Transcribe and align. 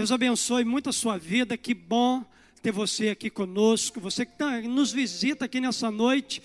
Deus 0.00 0.12
abençoe 0.12 0.64
muito 0.64 0.88
a 0.88 0.94
sua 0.94 1.18
vida. 1.18 1.58
Que 1.58 1.74
bom 1.74 2.24
ter 2.62 2.72
você 2.72 3.10
aqui 3.10 3.28
conosco. 3.28 4.00
Você 4.00 4.24
que 4.24 4.32
tá, 4.32 4.58
nos 4.62 4.92
visita 4.92 5.44
aqui 5.44 5.60
nessa 5.60 5.90
noite. 5.90 6.40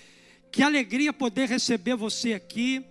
Que 0.52 0.62
alegria 0.62 1.10
poder 1.10 1.48
receber 1.48 1.96
você 1.96 2.34
aqui. 2.34 2.84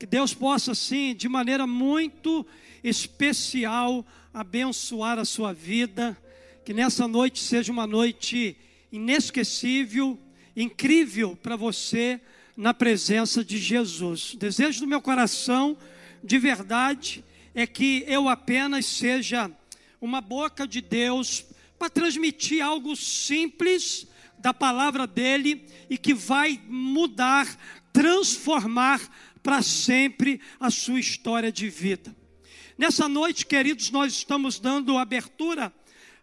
Que 0.00 0.06
Deus 0.06 0.34
possa, 0.34 0.72
assim, 0.72 1.14
de 1.14 1.28
maneira 1.28 1.64
muito 1.64 2.44
especial, 2.82 4.04
abençoar 4.34 5.16
a 5.16 5.24
sua 5.24 5.52
vida. 5.52 6.18
Que 6.64 6.74
nessa 6.74 7.06
noite 7.06 7.38
seja 7.38 7.70
uma 7.70 7.86
noite 7.86 8.56
inesquecível, 8.90 10.18
incrível 10.56 11.38
para 11.40 11.54
você 11.54 12.20
na 12.56 12.74
presença 12.74 13.44
de 13.44 13.58
Jesus. 13.58 14.34
O 14.34 14.38
desejo 14.38 14.80
do 14.80 14.88
meu 14.88 15.00
coração, 15.00 15.78
de 16.20 16.36
verdade, 16.36 17.24
é 17.54 17.64
que 17.64 18.04
eu 18.08 18.28
apenas 18.28 18.86
seja 18.86 19.48
uma 20.00 20.20
boca 20.20 20.66
de 20.66 20.80
Deus 20.80 21.44
para 21.78 21.90
transmitir 21.90 22.62
algo 22.62 22.96
simples 22.96 24.06
da 24.38 24.54
palavra 24.54 25.06
dele 25.06 25.66
e 25.88 25.98
que 25.98 26.14
vai 26.14 26.60
mudar, 26.66 27.46
transformar 27.92 29.00
para 29.42 29.62
sempre 29.62 30.40
a 30.58 30.70
sua 30.70 30.98
história 30.98 31.52
de 31.52 31.68
vida. 31.68 32.14
Nessa 32.78 33.08
noite, 33.08 33.44
queridos, 33.44 33.90
nós 33.90 34.14
estamos 34.14 34.58
dando 34.58 34.96
abertura 34.96 35.72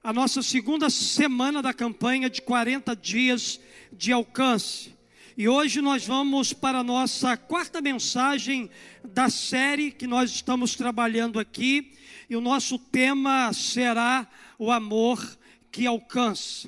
à 0.03 0.11
nossa 0.11 0.41
segunda 0.41 0.89
semana 0.89 1.61
da 1.61 1.73
campanha 1.73 2.29
de 2.29 2.41
40 2.41 2.95
dias 2.95 3.59
de 3.93 4.11
alcance. 4.11 4.96
E 5.39 5.47
hoje 5.47 5.81
nós 5.81 6.03
vamos 6.03 6.51
para 6.51 6.79
a 6.79 6.83
nossa 6.83 7.37
quarta 7.37 7.79
mensagem 7.79 8.71
da 9.03 9.29
série 9.29 9.91
que 9.91 10.07
nós 10.07 10.31
estamos 10.31 10.73
trabalhando 10.73 11.39
aqui, 11.39 11.93
e 12.27 12.35
o 12.35 12.41
nosso 12.41 12.79
tema 12.79 13.53
será 13.53 14.27
o 14.57 14.71
amor 14.71 15.37
que 15.71 15.85
alcança. 15.85 16.67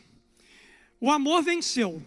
O 1.01 1.09
amor 1.09 1.41
venceu. 1.41 1.99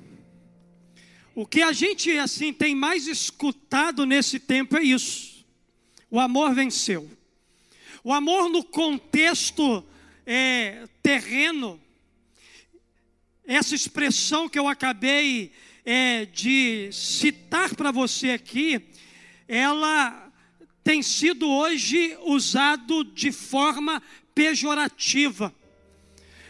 O 1.35 1.45
que 1.45 1.63
a 1.63 1.73
gente 1.73 2.17
assim 2.17 2.53
tem 2.53 2.77
mais 2.77 3.09
escutado 3.09 4.07
nesse 4.07 4.39
tempo 4.39 4.77
é 4.77 4.85
isso. 4.85 5.45
O 6.09 6.21
amor 6.21 6.55
venceu. 6.55 7.11
O 8.05 8.13
amor 8.13 8.49
no 8.49 8.63
contexto 8.63 9.85
é, 10.25 10.87
terreno, 11.03 11.83
essa 13.45 13.75
expressão 13.75 14.49
que 14.49 14.61
eu 14.61 14.69
acabei 14.69 15.51
é, 15.85 16.27
de 16.27 16.91
citar 16.93 17.75
para 17.75 17.91
você 17.91 18.31
aqui, 18.31 18.81
ela 19.49 20.31
tem 20.85 21.03
sido 21.03 21.49
hoje 21.49 22.17
usado 22.25 23.05
de 23.05 23.31
forma 23.31 24.03
pejorativa. 24.35 25.55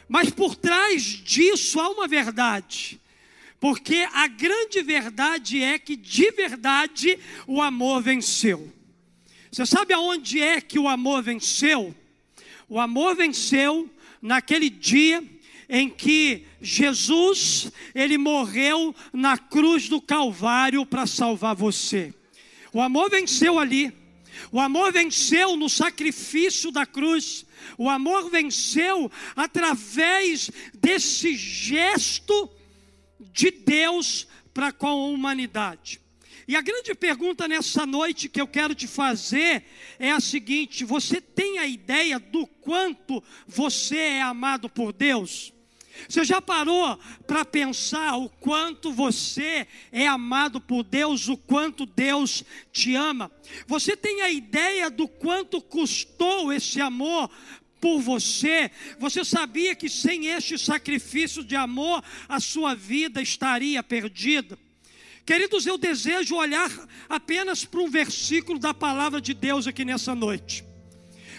Mas 0.09 0.31
por 0.31 0.55
trás 0.55 1.03
disso 1.03 1.81
há 1.81 1.89
uma 1.89 2.07
verdade. 2.07 3.01
Porque 3.59 4.07
a 4.13 4.27
grande 4.27 4.83
verdade 4.83 5.63
é 5.63 5.79
que 5.79 5.97
de 5.97 6.31
verdade 6.33 7.19
o 7.47 7.63
amor 7.63 8.03
venceu. 8.03 8.73
Você 9.51 9.65
sabe 9.67 9.95
aonde 9.95 10.41
é 10.41 10.61
que 10.61 10.79
o 10.79 10.89
amor 10.89 11.23
venceu? 11.23 11.95
O 12.69 12.81
amor 12.81 13.15
venceu 13.15 13.89
naquele 14.21 14.69
dia 14.69 15.23
em 15.75 15.89
que 15.89 16.45
Jesus, 16.61 17.73
ele 17.95 18.19
morreu 18.19 18.95
na 19.11 19.39
cruz 19.39 19.89
do 19.89 20.03
Calvário 20.03 20.85
para 20.85 21.07
salvar 21.07 21.55
você. 21.55 22.13
O 22.75 22.81
amor 22.83 23.09
venceu 23.09 23.59
ali. 23.59 23.91
O 24.53 24.61
amor 24.61 24.93
venceu 24.93 25.57
no 25.57 25.71
sacrifício 25.71 26.71
da 26.71 26.85
cruz. 26.85 27.47
O 27.79 27.89
amor 27.89 28.29
venceu 28.29 29.11
através 29.35 30.51
desse 30.75 31.35
gesto 31.35 32.51
de 33.33 33.51
Deus 33.51 34.29
para 34.53 34.73
com 34.73 34.87
a 34.87 34.95
humanidade. 34.95 36.03
E 36.47 36.55
a 36.55 36.61
grande 36.61 36.95
pergunta 36.95 37.49
nessa 37.49 37.87
noite 37.87 38.29
que 38.29 38.41
eu 38.41 38.47
quero 38.47 38.75
te 38.75 38.87
fazer 38.87 39.65
é 39.99 40.11
a 40.11 40.21
seguinte: 40.21 40.85
você 40.85 41.19
tem 41.19 41.59
a 41.59 41.67
ideia 41.67 42.19
do 42.19 42.47
quanto 42.47 43.25
você 43.47 43.97
é 43.97 44.23
amado 44.23 44.69
por 44.69 44.93
Deus? 44.93 45.52
Você 46.09 46.25
já 46.25 46.41
parou 46.41 46.99
para 47.27 47.45
pensar 47.45 48.17
o 48.17 48.29
quanto 48.29 48.93
você 48.93 49.67
é 49.91 50.07
amado 50.07 50.61
por 50.61 50.83
Deus, 50.83 51.29
o 51.29 51.37
quanto 51.37 51.87
Deus 51.87 52.45
te 52.73 52.95
ama? 52.95 53.31
Você 53.67 53.97
tem 53.97 54.23
a 54.23 54.31
ideia 54.31 54.91
do 54.91 55.07
quanto 55.07 55.61
custou 55.61 56.53
esse 56.53 56.81
amor 56.81 57.31
por 57.81 58.01
você? 58.01 58.71
Você 58.99 59.25
sabia 59.25 59.75
que 59.75 59.89
sem 59.89 60.29
este 60.29 60.59
sacrifício 60.59 61.43
de 61.45 61.57
amor, 61.57 62.03
a 62.29 62.41
sua 62.41 62.75
vida 62.75 63.21
estaria 63.21 63.83
perdida? 63.83 64.59
Queridos, 65.25 65.67
eu 65.67 65.79
desejo 65.79 66.35
olhar 66.35 66.71
apenas 67.09 67.65
para 67.65 67.81
um 67.81 67.89
versículo 67.89 68.59
da 68.59 68.75
palavra 68.75 69.21
de 69.21 69.33
Deus 69.35 69.67
aqui 69.67 69.85
nessa 69.85 70.15
noite. 70.15 70.72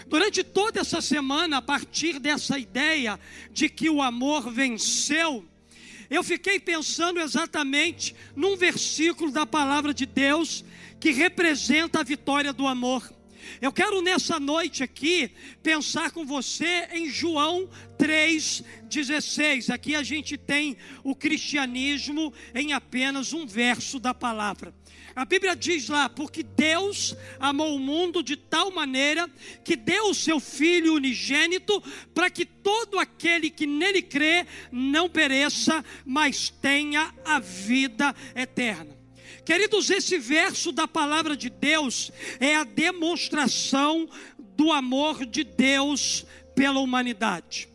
Durante 0.08 0.42
toda 0.44 0.80
essa 0.80 1.00
semana, 1.00 1.58
a 1.58 1.62
partir 1.62 2.18
dessa 2.18 2.58
ideia 2.58 3.18
de 3.52 3.68
que 3.68 3.88
o 3.88 4.02
amor 4.02 4.50
venceu, 4.50 5.44
eu 6.10 6.22
fiquei 6.22 6.60
pensando 6.60 7.20
exatamente 7.20 8.14
num 8.36 8.56
versículo 8.56 9.30
da 9.30 9.46
palavra 9.46 9.94
de 9.94 10.06
Deus 10.06 10.64
que 11.00 11.10
representa 11.10 12.00
a 12.00 12.04
vitória 12.04 12.52
do 12.52 12.66
amor. 12.66 13.12
Eu 13.60 13.72
quero 13.72 14.02
nessa 14.02 14.38
noite 14.40 14.82
aqui 14.82 15.30
pensar 15.62 16.10
com 16.10 16.24
você 16.24 16.88
em 16.92 17.10
João 17.10 17.68
3,16. 17.98 19.72
Aqui 19.72 19.94
a 19.94 20.02
gente 20.02 20.36
tem 20.36 20.76
o 21.02 21.14
cristianismo 21.14 22.32
em 22.54 22.72
apenas 22.72 23.32
um 23.32 23.46
verso 23.46 23.98
da 23.98 24.12
palavra. 24.12 24.74
A 25.16 25.24
Bíblia 25.24 25.54
diz 25.54 25.88
lá: 25.88 26.08
porque 26.08 26.42
Deus 26.42 27.16
amou 27.38 27.76
o 27.76 27.80
mundo 27.80 28.22
de 28.22 28.36
tal 28.36 28.70
maneira 28.70 29.30
que 29.62 29.76
deu 29.76 30.10
o 30.10 30.14
seu 30.14 30.40
Filho 30.40 30.94
unigênito 30.94 31.82
para 32.12 32.28
que 32.28 32.44
todo 32.44 32.98
aquele 32.98 33.48
que 33.48 33.66
nele 33.66 34.02
crê 34.02 34.46
não 34.72 35.08
pereça, 35.08 35.84
mas 36.04 36.50
tenha 36.50 37.14
a 37.24 37.38
vida 37.38 38.14
eterna. 38.34 38.93
Queridos, 39.44 39.90
esse 39.90 40.18
verso 40.18 40.72
da 40.72 40.88
palavra 40.88 41.36
de 41.36 41.50
Deus 41.50 42.10
é 42.40 42.56
a 42.56 42.64
demonstração 42.64 44.08
do 44.38 44.72
amor 44.72 45.26
de 45.26 45.44
Deus 45.44 46.24
pela 46.54 46.80
humanidade. 46.80 47.68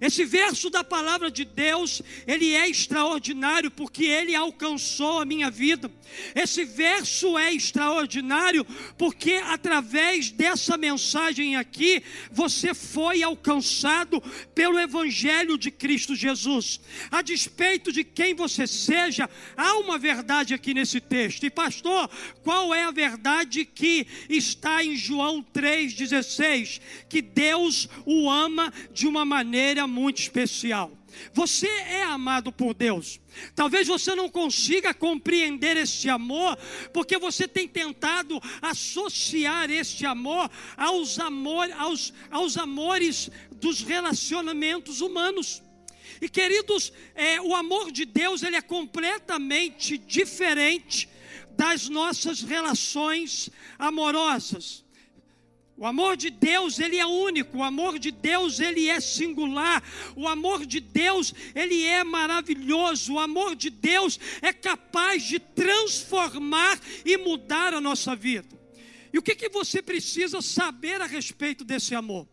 Esse 0.00 0.24
verso 0.24 0.70
da 0.70 0.84
palavra 0.84 1.30
de 1.30 1.44
Deus, 1.44 2.02
ele 2.26 2.54
é 2.54 2.68
extraordinário 2.68 3.70
porque 3.70 4.04
ele 4.04 4.34
alcançou 4.34 5.20
a 5.20 5.24
minha 5.24 5.50
vida. 5.50 5.90
Esse 6.34 6.64
verso 6.64 7.36
é 7.36 7.52
extraordinário 7.52 8.64
porque 8.96 9.34
através 9.34 10.30
dessa 10.30 10.76
mensagem 10.76 11.56
aqui, 11.56 12.02
você 12.30 12.72
foi 12.74 13.22
alcançado 13.22 14.22
pelo 14.54 14.78
evangelho 14.78 15.58
de 15.58 15.70
Cristo 15.70 16.14
Jesus. 16.14 16.80
A 17.10 17.22
despeito 17.22 17.90
de 17.90 18.04
quem 18.04 18.34
você 18.34 18.66
seja, 18.66 19.28
há 19.56 19.74
uma 19.78 19.98
verdade 19.98 20.54
aqui 20.54 20.72
nesse 20.72 21.00
texto. 21.00 21.44
E 21.44 21.50
pastor, 21.50 22.08
qual 22.42 22.74
é 22.74 22.84
a 22.84 22.90
verdade 22.90 23.64
que 23.64 24.06
está 24.28 24.84
em 24.84 24.96
João 24.96 25.42
3:16? 25.42 26.80
Que 27.08 27.20
Deus 27.20 27.88
o 28.06 28.30
ama 28.30 28.72
de 28.92 29.06
uma 29.06 29.24
maneira 29.24 29.87
muito 29.88 30.20
especial. 30.20 30.92
Você 31.32 31.66
é 31.66 32.04
amado 32.04 32.52
por 32.52 32.74
Deus. 32.74 33.20
Talvez 33.54 33.88
você 33.88 34.14
não 34.14 34.28
consiga 34.28 34.92
compreender 34.92 35.76
este 35.76 36.08
amor, 36.08 36.56
porque 36.92 37.18
você 37.18 37.48
tem 37.48 37.66
tentado 37.66 38.40
associar 38.60 39.70
este 39.70 40.06
amor 40.06 40.50
aos, 40.76 41.18
amor, 41.18 41.70
aos, 41.72 42.12
aos 42.30 42.56
amores 42.56 43.30
dos 43.56 43.82
relacionamentos 43.82 45.00
humanos. 45.00 45.62
E 46.20 46.28
queridos, 46.28 46.92
é, 47.14 47.40
o 47.40 47.54
amor 47.54 47.90
de 47.90 48.04
Deus 48.04 48.42
ele 48.42 48.56
é 48.56 48.62
completamente 48.62 49.96
diferente 49.96 51.08
das 51.50 51.88
nossas 51.88 52.42
relações 52.42 53.50
amorosas. 53.78 54.84
O 55.78 55.86
amor 55.86 56.16
de 56.16 56.28
Deus, 56.28 56.80
ele 56.80 56.96
é 56.98 57.06
único, 57.06 57.58
o 57.58 57.62
amor 57.62 58.00
de 58.00 58.10
Deus, 58.10 58.58
ele 58.58 58.88
é 58.88 58.98
singular, 58.98 59.80
o 60.16 60.26
amor 60.26 60.66
de 60.66 60.80
Deus, 60.80 61.32
ele 61.54 61.84
é 61.84 62.02
maravilhoso, 62.02 63.14
o 63.14 63.18
amor 63.20 63.54
de 63.54 63.70
Deus 63.70 64.18
é 64.42 64.52
capaz 64.52 65.22
de 65.22 65.38
transformar 65.38 66.80
e 67.04 67.16
mudar 67.16 67.72
a 67.72 67.80
nossa 67.80 68.16
vida. 68.16 68.58
E 69.12 69.18
o 69.18 69.22
que, 69.22 69.36
que 69.36 69.48
você 69.48 69.80
precisa 69.80 70.42
saber 70.42 71.00
a 71.00 71.06
respeito 71.06 71.64
desse 71.64 71.94
amor? 71.94 72.26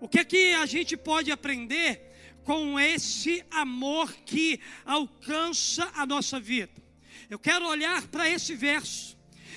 O 0.00 0.06
que, 0.08 0.24
que 0.24 0.52
a 0.52 0.64
gente 0.64 0.96
pode 0.96 1.32
aprender 1.32 2.00
com 2.44 2.78
esse 2.78 3.44
amor 3.50 4.12
que 4.24 4.60
alcança 4.84 5.90
a 5.96 6.06
nossa 6.06 6.38
vida? 6.38 6.80
Eu 7.28 7.38
quero 7.40 7.66
olhar 7.66 8.06
para 8.06 8.30
esse 8.30 8.54
verso. 8.54 9.16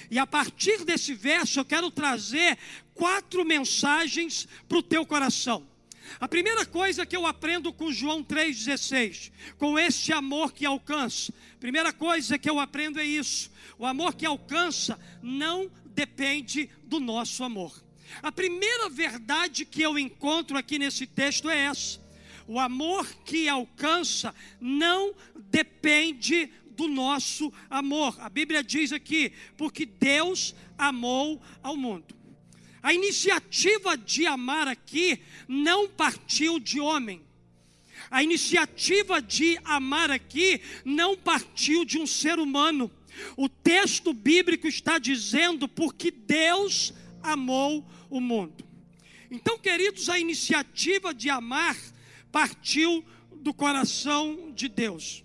E 0.09 0.17
a 0.17 0.25
partir 0.25 0.83
desse 0.83 1.13
verso 1.13 1.59
eu 1.59 1.65
quero 1.65 1.91
trazer 1.91 2.57
quatro 2.99 3.45
mensagens 3.45 4.45
para 4.67 4.77
o 4.77 4.83
teu 4.83 5.05
coração. 5.05 5.65
A 6.19 6.27
primeira 6.27 6.65
coisa 6.65 7.05
que 7.05 7.15
eu 7.15 7.25
aprendo 7.25 7.71
com 7.71 7.93
João 7.93 8.21
3,16, 8.21 9.31
com 9.57 9.79
este 9.79 10.11
amor 10.11 10.51
que 10.51 10.65
alcança, 10.65 11.33
primeira 11.61 11.93
coisa 11.93 12.37
que 12.37 12.49
eu 12.49 12.59
aprendo 12.59 12.99
é 12.99 13.05
isso: 13.05 13.49
o 13.77 13.85
amor 13.85 14.13
que 14.13 14.25
alcança 14.25 14.99
não 15.23 15.71
depende 15.85 16.69
do 16.83 16.99
nosso 16.99 17.41
amor. 17.41 17.81
A 18.21 18.31
primeira 18.31 18.89
verdade 18.89 19.65
que 19.65 19.81
eu 19.81 19.97
encontro 19.97 20.57
aqui 20.57 20.77
nesse 20.77 21.07
texto 21.07 21.49
é 21.49 21.57
essa: 21.57 22.01
o 22.47 22.59
amor 22.59 23.07
que 23.23 23.47
alcança 23.47 24.35
não 24.59 25.13
depende 25.49 26.51
do 26.71 26.87
nosso 26.87 27.53
amor. 27.69 28.17
A 28.19 28.29
Bíblia 28.29 28.61
diz 28.61 28.91
aqui, 28.91 29.31
porque 29.55 29.85
Deus 29.85 30.53
amou 30.77 31.41
ao 31.61 31.77
mundo. 31.77 32.18
A 32.81 32.93
iniciativa 32.93 33.97
de 33.97 34.25
amar 34.25 34.67
aqui 34.67 35.21
não 35.47 35.87
partiu 35.87 36.59
de 36.59 36.79
homem. 36.79 37.21
A 38.09 38.23
iniciativa 38.23 39.21
de 39.21 39.59
amar 39.63 40.09
aqui 40.09 40.61
não 40.85 41.15
partiu 41.15 41.83
de 41.83 41.97
um 41.97 42.07
ser 42.07 42.39
humano. 42.39 42.89
O 43.35 43.49
texto 43.49 44.13
bíblico 44.13 44.67
está 44.67 44.97
dizendo 44.97 45.67
porque 45.67 46.09
Deus 46.09 46.93
amou 47.21 47.85
o 48.09 48.21
mundo. 48.21 48.65
Então, 49.29 49.59
queridos, 49.59 50.09
a 50.09 50.17
iniciativa 50.17 51.13
de 51.13 51.29
amar 51.29 51.77
partiu 52.31 53.05
do 53.31 53.53
coração 53.53 54.51
de 54.55 54.67
Deus. 54.67 55.23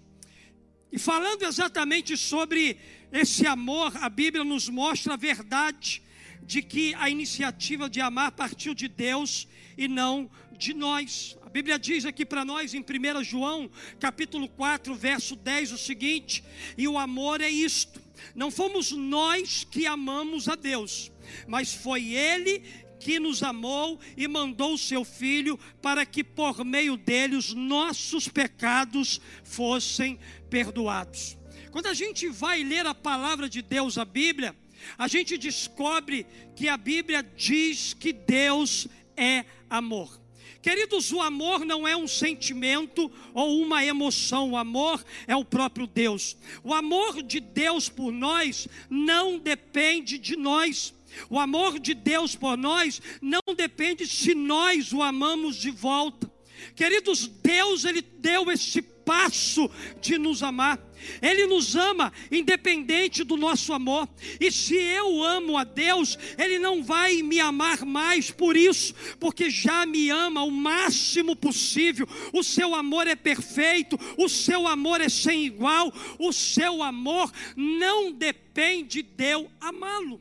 E 0.93 0.99
falando 0.99 1.43
exatamente 1.43 2.17
sobre 2.17 2.79
esse 3.11 3.47
amor, 3.47 3.97
a 3.97 4.09
Bíblia 4.09 4.45
nos 4.45 4.69
mostra 4.69 5.15
a 5.15 5.17
verdade 5.17 6.04
de 6.47 6.63
que 6.63 6.95
a 6.95 7.09
iniciativa 7.09 7.89
de 7.89 8.01
amar 8.01 8.33
partiu 8.33 8.75
de 8.75 8.89
Deus 8.89 9.49
e 9.77 9.89
não 9.89 10.31
de 10.57 10.75
nós. 10.75 11.37
A 11.43 11.49
Bíblia 11.49 11.79
diz 11.79 12.05
aqui 12.05 12.25
para 12.25 12.45
nós 12.45 12.75
em 12.75 12.81
1 12.81 13.25
João, 13.25 13.71
capítulo 13.99 14.49
4, 14.49 14.95
verso 14.95 15.37
10, 15.37 15.73
o 15.73 15.79
seguinte: 15.79 16.45
"E 16.77 16.87
o 16.87 16.99
amor 16.99 17.41
é 17.41 17.49
isto: 17.49 18.01
não 18.35 18.51
fomos 18.51 18.91
nós 18.93 19.65
que 19.65 19.87
amamos 19.87 20.49
a 20.49 20.55
Deus, 20.55 21.11
mas 21.47 21.73
foi 21.73 22.13
ele 22.13 22.63
que 23.01 23.19
nos 23.19 23.43
amou 23.43 24.01
e 24.17 24.27
mandou 24.27 24.75
o 24.75 24.79
seu 24.79 25.05
filho 25.05 25.59
para 25.83 26.07
que 26.07 26.25
por 26.25 26.65
meio 26.65 26.97
dele 26.97 27.37
os 27.37 27.53
nossos 27.53 28.29
pecados 28.29 29.21
fossem 29.43 30.19
perdoados." 30.51 31.37
Quando 31.71 31.87
a 31.87 31.95
gente 31.95 32.29
vai 32.29 32.63
ler 32.63 32.87
a 32.87 32.95
palavra 32.95 33.49
de 33.49 33.61
Deus, 33.61 33.99
a 33.99 34.05
Bíblia, 34.05 34.55
a 34.97 35.09
gente 35.09 35.37
descobre 35.37 36.27
que 36.57 36.69
a 36.69 36.77
Bíblia 36.77 37.23
diz 37.37 37.95
que 37.95 38.13
Deus 38.13 38.87
é 39.17 39.45
amor. 39.69 40.21
Queridos, 40.65 41.13
o 41.13 41.21
amor 41.21 41.63
não 41.63 41.87
é 41.87 41.95
um 41.95 42.09
sentimento 42.09 43.13
ou 43.35 43.61
uma 43.61 43.85
emoção, 43.85 44.53
o 44.53 44.57
amor 44.57 45.05
é 45.27 45.37
o 45.37 45.45
próprio 45.45 45.87
Deus. 45.87 46.39
O 46.63 46.73
amor 46.73 47.23
de 47.23 47.39
Deus 47.39 47.91
por 47.91 48.11
nós 48.11 48.67
não 48.89 49.39
depende 49.39 50.17
de 50.17 50.37
nós. 50.37 50.95
O 51.29 51.39
amor 51.39 51.79
de 51.79 51.93
Deus 51.93 52.35
por 52.35 52.57
nós 52.57 53.03
não 53.21 53.43
depende 53.55 54.07
se 54.07 54.35
nós 54.35 54.91
o 54.93 55.03
amamos 55.03 55.57
de 55.57 55.71
volta. 55.71 56.33
Queridos, 56.75 57.27
Deus 57.27 57.85
ele 57.85 58.01
deu 58.01 58.51
esse 58.51 58.81
passo 59.05 59.71
de 60.01 60.19
nos 60.19 60.43
amar. 60.43 60.79
Ele 61.21 61.47
nos 61.47 61.77
ama 61.77 62.13
independente 62.31 63.25
do 63.25 63.37
nosso 63.37 63.73
amor. 63.73 64.09
E 64.41 64.51
se 64.51 64.75
eu 64.75 65.23
amo 65.23 65.57
a 65.57 65.65
Deus, 65.65 66.19
Ele 66.39 66.59
não 66.59 66.83
vai 66.83 67.23
me 67.23 67.41
amar 67.41 67.85
mais 67.85 68.31
por 68.31 68.57
isso, 68.57 68.95
porque 69.19 69.51
já 69.51 69.87
me 69.87 70.11
ama 70.11 70.43
o 70.43 70.51
máximo 70.51 71.37
possível. 71.37 72.09
O 72.33 72.43
seu 72.43 72.75
amor 72.75 73.07
é 73.07 73.17
perfeito, 73.17 73.99
o 74.17 74.29
seu 74.29 74.67
amor 74.67 75.01
é 75.01 75.09
sem 75.09 75.45
igual, 75.45 75.93
o 76.19 76.33
seu 76.33 76.83
amor 76.83 77.31
não 77.57 78.13
depende 78.13 79.03
de 79.03 79.25
eu 79.25 79.51
amá-lo. 79.61 80.21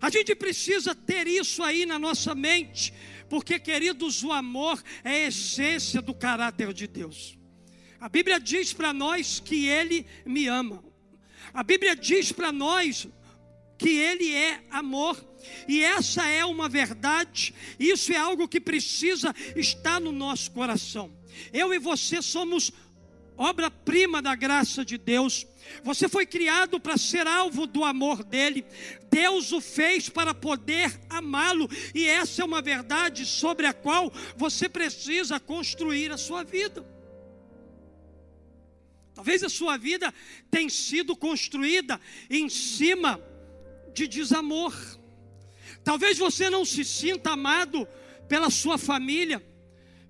A 0.00 0.08
gente 0.08 0.34
precisa 0.34 0.94
ter 0.94 1.26
isso 1.26 1.62
aí 1.62 1.84
na 1.84 1.98
nossa 1.98 2.34
mente, 2.34 2.92
porque, 3.28 3.58
queridos, 3.58 4.24
o 4.24 4.32
amor 4.32 4.82
é 5.04 5.24
a 5.24 5.28
essência 5.28 6.00
do 6.00 6.14
caráter 6.14 6.72
de 6.72 6.86
Deus. 6.86 7.39
A 8.00 8.08
Bíblia 8.08 8.40
diz 8.40 8.72
para 8.72 8.92
nós 8.92 9.40
que 9.40 9.66
Ele 9.66 10.06
me 10.24 10.46
ama. 10.46 10.82
A 11.52 11.62
Bíblia 11.62 11.94
diz 11.94 12.32
para 12.32 12.50
nós 12.50 13.06
que 13.76 13.90
Ele 13.90 14.32
é 14.32 14.62
amor. 14.70 15.22
E 15.68 15.82
essa 15.82 16.26
é 16.26 16.44
uma 16.44 16.68
verdade, 16.68 17.54
isso 17.78 18.12
é 18.12 18.16
algo 18.16 18.48
que 18.48 18.60
precisa 18.60 19.34
estar 19.56 20.00
no 20.00 20.12
nosso 20.12 20.50
coração. 20.50 21.12
Eu 21.52 21.72
e 21.72 21.78
você 21.78 22.20
somos 22.20 22.72
obra-prima 23.36 24.20
da 24.20 24.34
graça 24.34 24.84
de 24.84 24.98
Deus. 24.98 25.46
Você 25.82 26.08
foi 26.08 26.26
criado 26.26 26.78
para 26.78 26.98
ser 26.98 27.26
alvo 27.26 27.66
do 27.66 27.84
amor 27.84 28.22
dele. 28.22 28.66
Deus 29.10 29.50
o 29.52 29.62
fez 29.62 30.10
para 30.10 30.34
poder 30.34 31.00
amá-lo, 31.08 31.68
e 31.94 32.06
essa 32.06 32.42
é 32.42 32.44
uma 32.44 32.60
verdade 32.60 33.24
sobre 33.24 33.66
a 33.66 33.72
qual 33.72 34.12
você 34.36 34.68
precisa 34.68 35.40
construir 35.40 36.12
a 36.12 36.18
sua 36.18 36.44
vida. 36.44 36.84
Talvez 39.20 39.44
a 39.44 39.50
sua 39.50 39.76
vida 39.76 40.14
tenha 40.50 40.70
sido 40.70 41.14
construída 41.14 42.00
em 42.30 42.48
cima 42.48 43.20
de 43.92 44.08
desamor. 44.08 44.74
Talvez 45.84 46.16
você 46.16 46.48
não 46.48 46.64
se 46.64 46.82
sinta 46.86 47.32
amado 47.32 47.86
pela 48.26 48.48
sua 48.48 48.78
família, 48.78 49.46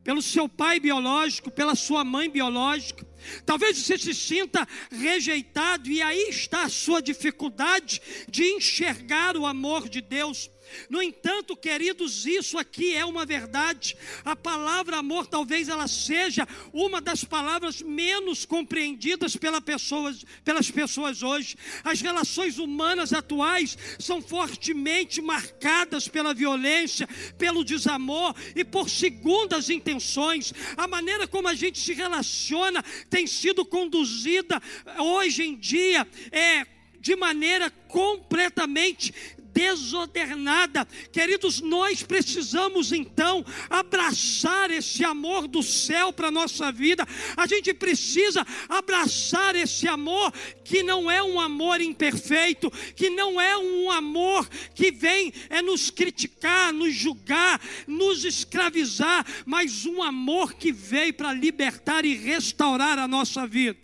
pelo 0.04 0.22
seu 0.22 0.48
pai 0.48 0.78
biológico, 0.78 1.50
pela 1.50 1.74
sua 1.74 2.04
mãe 2.04 2.30
biológica. 2.30 3.04
Talvez 3.44 3.78
você 3.78 3.98
se 3.98 4.14
sinta 4.14 4.64
rejeitado, 4.92 5.90
e 5.90 6.00
aí 6.00 6.28
está 6.28 6.62
a 6.62 6.68
sua 6.68 7.02
dificuldade 7.02 8.00
de 8.28 8.44
enxergar 8.44 9.36
o 9.36 9.44
amor 9.44 9.88
de 9.88 10.00
Deus. 10.00 10.48
No 10.88 11.02
entanto, 11.02 11.56
queridos, 11.56 12.26
isso 12.26 12.58
aqui 12.58 12.94
é 12.94 13.04
uma 13.04 13.24
verdade. 13.26 13.96
A 14.24 14.34
palavra 14.34 14.98
amor 14.98 15.26
talvez 15.26 15.68
ela 15.68 15.88
seja 15.88 16.46
uma 16.72 17.00
das 17.00 17.24
palavras 17.24 17.82
menos 17.82 18.44
compreendidas 18.44 19.36
pela 19.36 19.60
pessoas, 19.60 20.24
pelas 20.44 20.70
pessoas 20.70 21.22
hoje. 21.22 21.56
As 21.84 22.00
relações 22.00 22.58
humanas 22.58 23.12
atuais 23.12 23.76
são 23.98 24.20
fortemente 24.20 25.20
marcadas 25.20 26.08
pela 26.08 26.34
violência, 26.34 27.08
pelo 27.38 27.64
desamor 27.64 28.34
e 28.54 28.64
por 28.64 28.88
segundas 28.88 29.70
intenções. 29.70 30.52
A 30.76 30.86
maneira 30.86 31.26
como 31.26 31.48
a 31.48 31.54
gente 31.54 31.78
se 31.78 31.92
relaciona 31.92 32.82
tem 33.08 33.26
sido 33.26 33.64
conduzida 33.64 34.60
hoje 34.98 35.42
em 35.42 35.56
dia 35.56 36.06
é 36.30 36.66
de 37.00 37.16
maneira 37.16 37.70
completamente 37.88 39.12
desodernada. 39.52 40.86
Queridos, 41.12 41.60
nós 41.60 42.02
precisamos 42.02 42.92
então 42.92 43.44
abraçar 43.68 44.70
esse 44.70 45.04
amor 45.04 45.46
do 45.46 45.62
céu 45.62 46.12
para 46.12 46.28
a 46.28 46.32
nossa 46.32 46.70
vida. 46.72 47.06
A 47.36 47.46
gente 47.46 47.72
precisa 47.74 48.46
abraçar 48.68 49.54
esse 49.54 49.86
amor 49.88 50.32
que 50.64 50.82
não 50.82 51.10
é 51.10 51.22
um 51.22 51.40
amor 51.40 51.80
imperfeito, 51.80 52.70
que 52.94 53.10
não 53.10 53.40
é 53.40 53.56
um 53.56 53.90
amor 53.90 54.48
que 54.74 54.90
vem 54.90 55.32
é 55.48 55.62
nos 55.62 55.90
criticar, 55.90 56.72
nos 56.72 56.94
julgar, 56.94 57.60
nos 57.86 58.24
escravizar, 58.24 59.26
mas 59.44 59.86
um 59.86 60.02
amor 60.02 60.54
que 60.54 60.72
veio 60.72 61.14
para 61.14 61.32
libertar 61.32 62.04
e 62.04 62.14
restaurar 62.14 62.98
a 62.98 63.08
nossa 63.08 63.46
vida. 63.46 63.78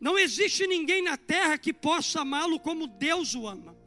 Não 0.00 0.18
existe 0.18 0.66
ninguém 0.66 1.02
na 1.02 1.16
terra 1.16 1.56
que 1.56 1.72
possa 1.72 2.22
amá-lo 2.22 2.58
como 2.58 2.88
Deus 2.88 3.36
o 3.36 3.46
ama. 3.46 3.81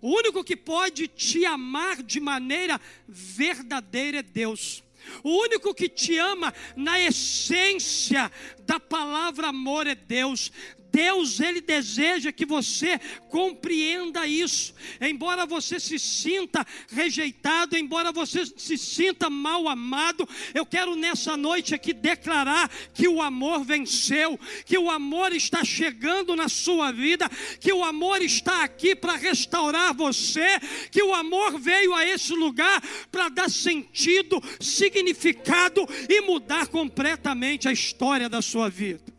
O 0.00 0.10
único 0.16 0.44
que 0.44 0.56
pode 0.56 1.08
te 1.08 1.44
amar 1.44 2.02
de 2.02 2.20
maneira 2.20 2.80
verdadeira 3.06 4.18
é 4.18 4.22
Deus. 4.22 4.82
O 5.22 5.30
único 5.42 5.74
que 5.74 5.88
te 5.88 6.18
ama 6.18 6.52
na 6.76 7.00
essência 7.00 8.30
da 8.60 8.78
palavra 8.78 9.48
amor 9.48 9.86
é 9.86 9.94
Deus. 9.94 10.52
Deus, 10.90 11.40
Ele 11.40 11.60
deseja 11.60 12.32
que 12.32 12.46
você 12.46 12.98
compreenda 13.28 14.26
isso. 14.26 14.74
Embora 15.00 15.46
você 15.46 15.78
se 15.78 15.98
sinta 15.98 16.66
rejeitado, 16.90 17.76
embora 17.76 18.12
você 18.12 18.44
se 18.46 18.76
sinta 18.76 19.30
mal 19.30 19.68
amado, 19.68 20.28
eu 20.54 20.64
quero 20.64 20.94
nessa 20.94 21.36
noite 21.36 21.74
aqui 21.74 21.92
declarar 21.92 22.70
que 22.94 23.08
o 23.08 23.20
amor 23.20 23.64
venceu, 23.64 24.38
que 24.64 24.78
o 24.78 24.90
amor 24.90 25.32
está 25.32 25.64
chegando 25.64 26.34
na 26.34 26.48
sua 26.48 26.90
vida, 26.90 27.28
que 27.60 27.72
o 27.72 27.84
amor 27.84 28.22
está 28.22 28.64
aqui 28.64 28.94
para 28.94 29.16
restaurar 29.16 29.94
você, 29.94 30.58
que 30.90 31.02
o 31.02 31.14
amor 31.14 31.58
veio 31.58 31.94
a 31.94 32.06
esse 32.06 32.32
lugar 32.32 32.82
para 33.10 33.28
dar 33.28 33.50
sentido, 33.50 34.42
significado 34.60 35.86
e 36.08 36.20
mudar 36.22 36.68
completamente 36.68 37.68
a 37.68 37.72
história 37.72 38.28
da 38.28 38.42
sua 38.42 38.68
vida. 38.68 39.17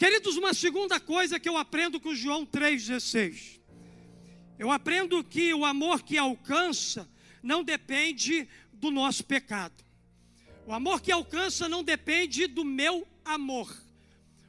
Queridos, 0.00 0.38
uma 0.38 0.54
segunda 0.54 0.98
coisa 0.98 1.38
que 1.38 1.46
eu 1.46 1.58
aprendo 1.58 2.00
com 2.00 2.14
João 2.14 2.46
3,16. 2.46 3.60
Eu 4.58 4.70
aprendo 4.70 5.22
que 5.22 5.52
o 5.52 5.62
amor 5.62 6.02
que 6.02 6.16
alcança 6.16 7.06
não 7.42 7.62
depende 7.62 8.48
do 8.72 8.90
nosso 8.90 9.22
pecado. 9.22 9.84
O 10.66 10.72
amor 10.72 11.02
que 11.02 11.12
alcança 11.12 11.68
não 11.68 11.84
depende 11.84 12.46
do 12.46 12.64
meu 12.64 13.06
amor. 13.22 13.70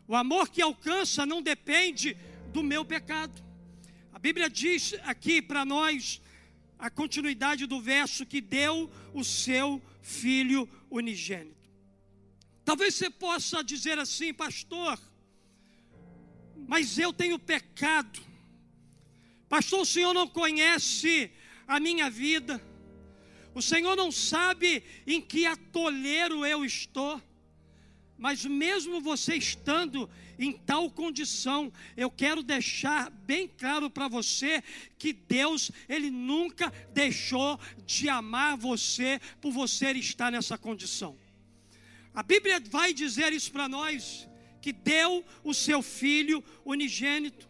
O 0.07 0.15
amor 0.15 0.47
que 0.47 0.61
alcança 0.61 1.25
não 1.25 1.41
depende 1.41 2.15
do 2.53 2.63
meu 2.63 2.85
pecado. 2.85 3.43
A 4.13 4.19
Bíblia 4.19 4.49
diz 4.49 4.93
aqui 5.03 5.41
para 5.41 5.65
nós 5.65 6.21
a 6.79 6.89
continuidade 6.89 7.65
do 7.65 7.81
verso 7.81 8.25
que 8.25 8.39
deu 8.39 8.89
o 9.13 9.21
seu 9.21 9.81
filho 10.01 10.65
unigênito. 10.89 11.69
Talvez 12.63 12.95
você 12.95 13.09
possa 13.09 13.61
dizer 13.61 13.99
assim, 13.99 14.33
pastor, 14.33 14.97
mas 16.67 16.97
eu 16.97 17.11
tenho 17.11 17.37
pecado. 17.37 18.19
Pastor, 19.49 19.81
o 19.81 19.85
senhor 19.85 20.13
não 20.13 20.27
conhece 20.27 21.31
a 21.67 21.79
minha 21.79 22.09
vida. 22.09 22.61
O 23.53 23.61
Senhor 23.61 23.95
não 23.95 24.11
sabe 24.11 24.83
em 25.05 25.21
que 25.21 25.45
atoleiro 25.45 26.45
eu 26.45 26.63
estou. 26.63 27.21
Mas 28.17 28.45
mesmo 28.45 29.01
você 29.01 29.35
estando 29.35 30.09
em 30.37 30.51
tal 30.53 30.89
condição, 30.91 31.71
eu 31.97 32.09
quero 32.09 32.43
deixar 32.43 33.09
bem 33.09 33.47
claro 33.47 33.89
para 33.89 34.07
você 34.07 34.63
que 34.97 35.11
Deus, 35.11 35.71
Ele 35.89 36.11
nunca 36.11 36.71
deixou 36.93 37.59
de 37.85 38.07
amar 38.07 38.55
você 38.55 39.19
por 39.41 39.51
você 39.51 39.91
estar 39.93 40.31
nessa 40.31 40.57
condição. 40.57 41.17
A 42.13 42.21
Bíblia 42.21 42.61
vai 42.69 42.93
dizer 42.93 43.33
isso 43.33 43.51
para 43.51 43.67
nós, 43.67 44.27
que 44.61 44.71
deu 44.71 45.25
o 45.43 45.53
seu 45.53 45.81
Filho 45.81 46.43
unigênito. 46.63 47.49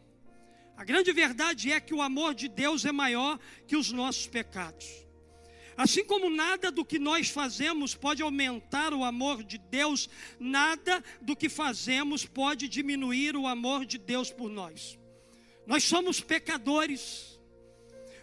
A 0.76 0.84
grande 0.84 1.12
verdade 1.12 1.72
é 1.72 1.80
que 1.80 1.94
o 1.94 2.02
amor 2.02 2.34
de 2.34 2.48
Deus 2.48 2.86
é 2.86 2.92
maior 2.92 3.40
que 3.68 3.76
os 3.76 3.92
nossos 3.92 4.26
pecados. 4.26 4.88
Assim 5.78 6.04
como 6.04 6.30
nada 6.30 6.72
do 6.72 6.86
que 6.86 7.00
nós 7.00 7.30
fazemos 7.30 7.96
pode 7.96 8.22
aumentar 8.22 8.94
o 8.94 9.04
amor 9.04 9.44
de 9.44 9.58
Deus, 9.58 10.10
nada 10.40 11.04
do 11.22 11.36
que 11.36 11.50
fazemos 11.50 12.26
pode 12.26 12.68
diminuir 12.68 13.36
o 13.36 13.48
amor 13.48 13.86
de 13.86 13.98
Deus 13.98 14.32
por 14.32 14.50
nós. 14.50 14.98
Nós 15.66 15.84
somos 15.84 16.20
pecadores, 16.20 17.31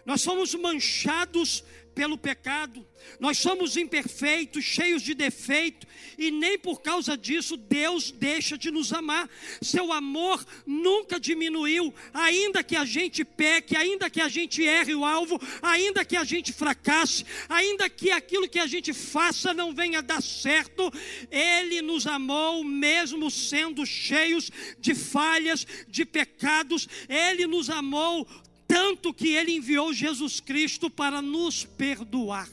nós 0.05 0.21
somos 0.21 0.53
manchados 0.55 1.63
pelo 1.99 2.17
pecado. 2.17 2.87
Nós 3.19 3.37
somos 3.39 3.75
imperfeitos, 3.75 4.63
cheios 4.63 5.01
de 5.01 5.13
defeito, 5.13 5.85
e 6.17 6.31
nem 6.31 6.57
por 6.57 6.81
causa 6.81 7.17
disso 7.17 7.57
Deus 7.57 8.09
deixa 8.09 8.57
de 8.57 8.71
nos 8.71 8.93
amar. 8.93 9.29
Seu 9.61 9.91
amor 9.91 10.45
nunca 10.65 11.19
diminuiu, 11.19 11.93
ainda 12.13 12.63
que 12.63 12.77
a 12.77 12.85
gente 12.85 13.25
peque, 13.25 13.75
ainda 13.75 14.09
que 14.09 14.21
a 14.21 14.29
gente 14.29 14.63
erre 14.63 14.95
o 14.95 15.03
alvo, 15.03 15.37
ainda 15.61 16.05
que 16.05 16.15
a 16.15 16.23
gente 16.23 16.53
fracasse, 16.53 17.25
ainda 17.49 17.89
que 17.89 18.11
aquilo 18.11 18.47
que 18.47 18.59
a 18.59 18.67
gente 18.67 18.93
faça 18.93 19.53
não 19.53 19.73
venha 19.73 20.01
dar 20.01 20.21
certo, 20.21 20.89
Ele 21.29 21.81
nos 21.81 22.07
amou 22.07 22.63
mesmo 22.63 23.29
sendo 23.29 23.85
cheios 23.85 24.49
de 24.79 24.95
falhas, 24.95 25.67
de 25.87 26.05
pecados, 26.05 26.87
Ele 27.09 27.45
nos 27.45 27.69
amou 27.69 28.25
tanto 28.69 29.11
que 29.11 29.29
ele 29.29 29.55
enviou 29.55 29.91
Jesus 29.91 30.39
Cristo 30.39 30.91
para 30.91 31.23
nos 31.23 31.65
perdoar. 31.65 32.47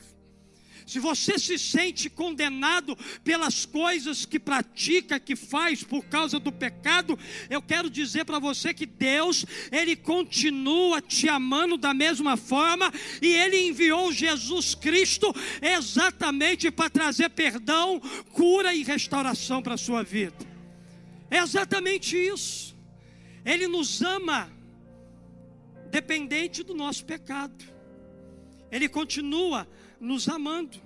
Se 0.87 0.99
você 0.99 1.39
se 1.39 1.59
sente 1.59 2.09
condenado 2.09 2.97
pelas 3.23 3.67
coisas 3.67 4.25
que 4.25 4.39
pratica, 4.39 5.21
que 5.21 5.37
faz 5.37 5.83
por 5.83 6.05
causa 6.05 6.39
do 6.39 6.51
pecado, 6.51 7.19
eu 7.51 7.61
quero 7.61 7.91
dizer 7.91 8.25
para 8.25 8.39
você 8.39 8.73
que 8.73 8.87
Deus, 8.87 9.45
Ele 9.71 9.95
continua 9.95 11.03
te 11.03 11.29
amando 11.29 11.77
da 11.77 11.93
mesma 11.93 12.37
forma 12.37 12.91
e 13.21 13.27
Ele 13.27 13.69
enviou 13.69 14.11
Jesus 14.11 14.75
Cristo 14.75 15.35
exatamente 15.61 16.71
para 16.71 16.89
trazer 16.89 17.29
perdão, 17.31 18.01
cura 18.33 18.73
e 18.73 18.85
restauração 18.85 19.61
para 19.61 19.75
a 19.75 19.79
sua 19.79 20.03
vida. 20.03 20.37
É 21.29 21.39
exatamente 21.39 22.17
isso. 22.17 22.75
Ele 23.45 23.67
nos 23.67 24.01
ama 24.03 24.56
dependente 25.91 26.63
do 26.63 26.75
nosso 26.75 27.05
pecado. 27.05 27.65
Ele 28.71 28.89
continua 28.89 29.67
nos 30.01 30.29
amando. 30.29 30.81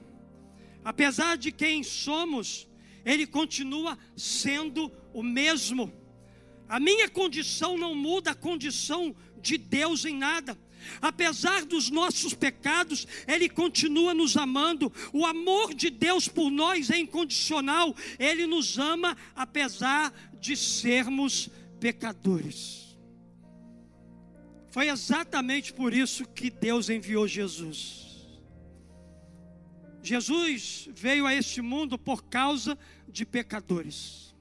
Apesar 0.85 1.37
de 1.37 1.53
quem 1.53 1.83
somos, 1.83 2.69
Ele 3.05 3.27
continua 3.27 3.99
sendo 4.17 4.93
o 5.13 5.23
mesmo. 5.23 5.93
A 6.69 6.79
minha 6.79 7.09
condição 7.09 7.77
não 7.77 7.95
muda 7.95 8.31
a 8.31 8.35
condição 8.35 9.15
de 9.41 9.59
Deus 9.59 10.05
em 10.05 10.17
nada. 10.17 10.57
Apesar 11.01 11.65
dos 11.65 11.91
nossos 11.91 12.33
pecados, 12.33 13.07
Ele 13.27 13.49
continua 13.49 14.15
nos 14.15 14.37
amando. 14.37 14.93
O 15.13 15.27
amor 15.27 15.75
de 15.75 15.91
Deus 15.91 16.29
por 16.29 16.51
nós 16.51 16.91
é 16.91 16.99
incondicional. 16.99 17.95
Ele 18.19 18.47
nos 18.47 18.79
ama 18.79 19.17
apesar 19.35 20.13
de 20.41 20.57
sermos 20.57 21.51
pecadores. 21.79 22.90
Foi 24.71 24.89
exatamente 24.89 25.73
por 25.73 25.93
isso 25.93 26.25
que 26.25 26.49
Deus 26.49 26.89
enviou 26.89 27.27
Jesus. 27.27 28.29
Jesus 30.03 30.89
veio 30.95 31.27
a 31.27 31.35
este 31.35 31.61
mundo 31.61 31.99
por 31.99 32.25
causa 32.25 32.79
de 33.09 33.27
pecadores. 33.27 34.35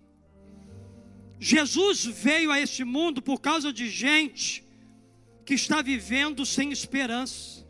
Jesus 1.40 2.06
veio 2.06 2.52
a 2.52 2.60
este 2.60 2.84
mundo 2.84 3.22
por 3.22 3.42
causa 3.42 3.74
de 3.74 3.90
gente 3.90 4.64
que 5.46 5.56
está 5.56 5.82
vivendo 5.82 6.46
sem 6.46 6.72
esperança. 6.72 7.66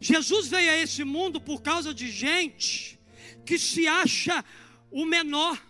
Jesus 0.00 0.48
veio 0.48 0.70
a 0.70 0.76
esse 0.76 1.04
mundo 1.04 1.40
por 1.40 1.62
causa 1.62 1.92
de 1.92 2.10
gente 2.10 2.98
que 3.44 3.58
se 3.58 3.86
acha 3.86 4.44
o 4.90 5.04
menor, 5.04 5.60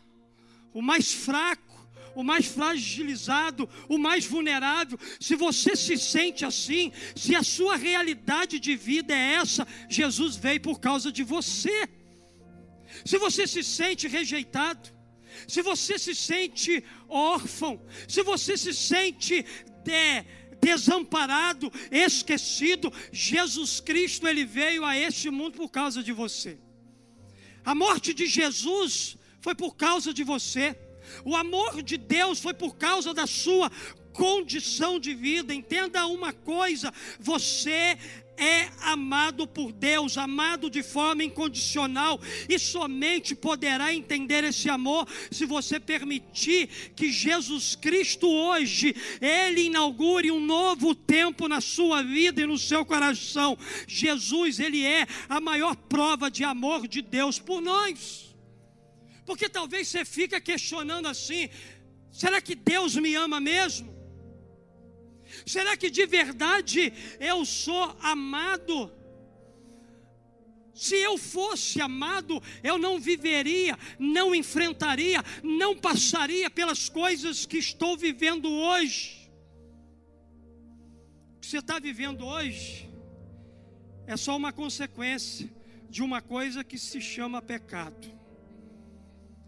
o 0.72 0.80
mais 0.80 1.12
fraco 1.12 1.71
o 2.14 2.22
mais 2.22 2.46
fragilizado, 2.46 3.68
o 3.88 3.98
mais 3.98 4.24
vulnerável. 4.24 4.98
Se 5.20 5.34
você 5.34 5.74
se 5.76 5.96
sente 5.96 6.44
assim, 6.44 6.92
se 7.14 7.34
a 7.34 7.42
sua 7.42 7.76
realidade 7.76 8.58
de 8.58 8.76
vida 8.76 9.14
é 9.14 9.34
essa, 9.34 9.66
Jesus 9.88 10.36
veio 10.36 10.60
por 10.60 10.80
causa 10.80 11.10
de 11.10 11.22
você. 11.22 11.88
Se 13.04 13.18
você 13.18 13.46
se 13.46 13.62
sente 13.62 14.06
rejeitado, 14.08 14.90
se 15.48 15.62
você 15.62 15.98
se 15.98 16.14
sente 16.14 16.84
órfão, 17.08 17.80
se 18.06 18.22
você 18.22 18.56
se 18.56 18.74
sente 18.74 19.44
de, 19.82 20.24
desamparado, 20.60 21.72
esquecido, 21.90 22.92
Jesus 23.10 23.80
Cristo 23.80 24.28
ele 24.28 24.44
veio 24.44 24.84
a 24.84 24.96
este 24.96 25.30
mundo 25.30 25.56
por 25.56 25.70
causa 25.70 26.02
de 26.02 26.12
você. 26.12 26.58
A 27.64 27.74
morte 27.74 28.12
de 28.12 28.26
Jesus 28.26 29.16
foi 29.40 29.54
por 29.54 29.74
causa 29.74 30.12
de 30.12 30.22
você. 30.22 30.76
O 31.24 31.34
amor 31.36 31.82
de 31.82 31.96
Deus 31.96 32.40
foi 32.40 32.54
por 32.54 32.76
causa 32.76 33.12
da 33.12 33.26
sua 33.26 33.70
condição 34.12 34.98
de 34.98 35.14
vida. 35.14 35.54
Entenda 35.54 36.06
uma 36.06 36.32
coisa: 36.32 36.92
você 37.18 37.98
é 38.36 38.68
amado 38.80 39.46
por 39.46 39.72
Deus, 39.72 40.16
amado 40.16 40.70
de 40.70 40.82
forma 40.82 41.22
incondicional, 41.22 42.20
e 42.48 42.58
somente 42.58 43.34
poderá 43.34 43.94
entender 43.94 44.42
esse 44.44 44.68
amor 44.68 45.06
se 45.30 45.44
você 45.44 45.78
permitir 45.78 46.68
que 46.96 47.10
Jesus 47.10 47.76
Cristo 47.76 48.28
hoje, 48.28 48.94
Ele 49.20 49.64
inaugure 49.64 50.30
um 50.30 50.40
novo 50.40 50.94
tempo 50.94 51.46
na 51.46 51.60
sua 51.60 52.02
vida 52.02 52.42
e 52.42 52.46
no 52.46 52.58
seu 52.58 52.84
coração. 52.84 53.56
Jesus, 53.86 54.58
Ele 54.58 54.84
é 54.84 55.06
a 55.28 55.40
maior 55.40 55.76
prova 55.76 56.30
de 56.30 56.44
amor 56.44 56.88
de 56.88 57.02
Deus 57.02 57.38
por 57.38 57.60
nós. 57.60 58.31
Porque 59.24 59.48
talvez 59.48 59.88
você 59.88 60.04
fica 60.04 60.40
questionando 60.40 61.06
assim: 61.06 61.48
será 62.10 62.40
que 62.40 62.54
Deus 62.54 62.96
me 62.96 63.14
ama 63.14 63.40
mesmo? 63.40 63.92
Será 65.46 65.76
que 65.76 65.90
de 65.90 66.04
verdade 66.06 66.92
eu 67.18 67.44
sou 67.44 67.96
amado? 68.00 68.92
Se 70.74 70.96
eu 70.96 71.18
fosse 71.18 71.80
amado, 71.80 72.42
eu 72.62 72.78
não 72.78 72.98
viveria, 72.98 73.78
não 73.98 74.34
enfrentaria, 74.34 75.22
não 75.42 75.76
passaria 75.76 76.48
pelas 76.48 76.88
coisas 76.88 77.44
que 77.44 77.58
estou 77.58 77.96
vivendo 77.96 78.50
hoje. 78.50 79.30
O 81.36 81.40
que 81.40 81.46
você 81.46 81.58
está 81.58 81.78
vivendo 81.78 82.24
hoje 82.24 82.88
é 84.06 84.16
só 84.16 84.36
uma 84.36 84.52
consequência 84.52 85.50
de 85.90 86.02
uma 86.02 86.22
coisa 86.22 86.64
que 86.64 86.78
se 86.78 87.00
chama 87.00 87.42
pecado. 87.42 88.21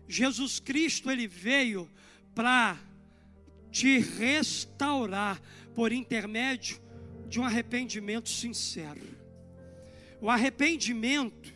Jesus 0.09 0.61
Cristo 0.61 1.11
ele 1.11 1.27
veio 1.27 1.91
para 2.35 2.79
te 3.71 3.99
restaurar 3.99 5.41
por 5.75 5.93
intermédio 5.93 6.81
de 7.29 7.41
um 7.41 7.45
arrependimento 7.45 8.29
sincero. 8.29 9.01
O 10.21 10.31
arrependimento 10.31 11.53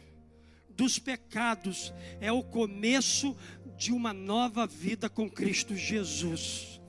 dos 0.70 0.98
pecados 0.98 1.92
é 2.20 2.30
o 2.32 2.42
começo 2.42 3.36
de 3.76 3.92
uma 3.92 4.12
nova 4.12 4.66
vida 4.66 5.08
com 5.08 5.30
Cristo 5.30 5.76
Jesus. 5.76 6.80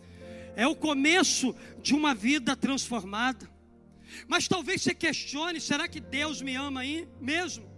É 0.56 0.68
o 0.68 0.76
começo 0.76 1.56
de 1.82 1.94
uma 1.94 2.14
vida 2.14 2.56
transformada. 2.56 3.50
Mas 4.28 4.48
talvez 4.48 4.82
você 4.82 4.94
questione: 4.94 5.62
será 5.62 5.88
que 5.88 6.00
Deus 6.00 6.42
me 6.42 6.56
ama 6.56 6.82
aí 6.82 7.08
mesmo? 7.22 7.70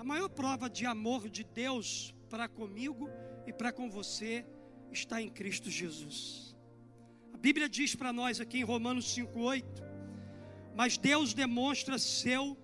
A 0.00 0.04
maior 0.04 0.30
prova 0.30 0.70
de 0.70 0.86
amor 0.86 1.28
de 1.28 1.44
Deus 1.44 2.14
para 2.30 2.48
comigo 2.48 3.10
e 3.46 3.52
para 3.52 3.70
com 3.70 3.90
você 3.90 4.46
está 4.90 5.20
em 5.20 5.28
Cristo 5.28 5.70
Jesus. 5.70 6.56
A 7.34 7.36
Bíblia 7.36 7.68
diz 7.68 7.94
para 7.94 8.10
nós 8.10 8.40
aqui 8.40 8.60
em 8.60 8.64
Romanos 8.64 9.14
5,8: 9.14 9.62
Mas 10.74 10.96
Deus 10.96 11.34
demonstra 11.34 11.98
seu 11.98 12.56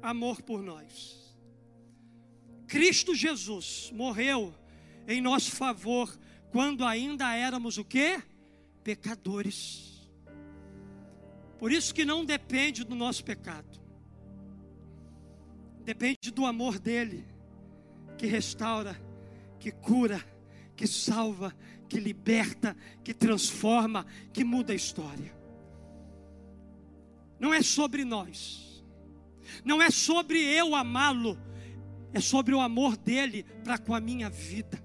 amor 0.00 0.42
por 0.42 0.62
nós. 0.62 1.36
Cristo 2.68 3.16
Jesus 3.16 3.90
morreu 3.92 4.54
em 5.08 5.20
nosso 5.20 5.50
favor 5.50 6.16
quando 6.52 6.84
ainda 6.84 7.34
éramos 7.34 7.78
o 7.78 7.84
que? 7.84 8.22
Pecadores. 8.84 10.08
Por 11.58 11.72
isso 11.72 11.92
que 11.92 12.04
não 12.04 12.24
depende 12.24 12.84
do 12.84 12.94
nosso 12.94 13.24
pecado. 13.24 13.81
Depende 15.84 16.30
do 16.30 16.46
amor 16.46 16.78
dele, 16.78 17.24
que 18.16 18.26
restaura, 18.26 18.96
que 19.58 19.70
cura, 19.70 20.24
que 20.76 20.86
salva, 20.86 21.54
que 21.88 21.98
liberta, 21.98 22.76
que 23.02 23.12
transforma, 23.12 24.06
que 24.32 24.44
muda 24.44 24.72
a 24.72 24.76
história. 24.76 25.36
Não 27.38 27.52
é 27.52 27.60
sobre 27.62 28.04
nós, 28.04 28.84
não 29.64 29.82
é 29.82 29.90
sobre 29.90 30.38
eu 30.38 30.74
amá-lo, 30.74 31.36
é 32.12 32.20
sobre 32.20 32.54
o 32.54 32.60
amor 32.60 32.96
dele 32.96 33.44
para 33.64 33.78
com 33.78 33.94
a 33.94 34.00
minha 34.00 34.30
vida. 34.30 34.82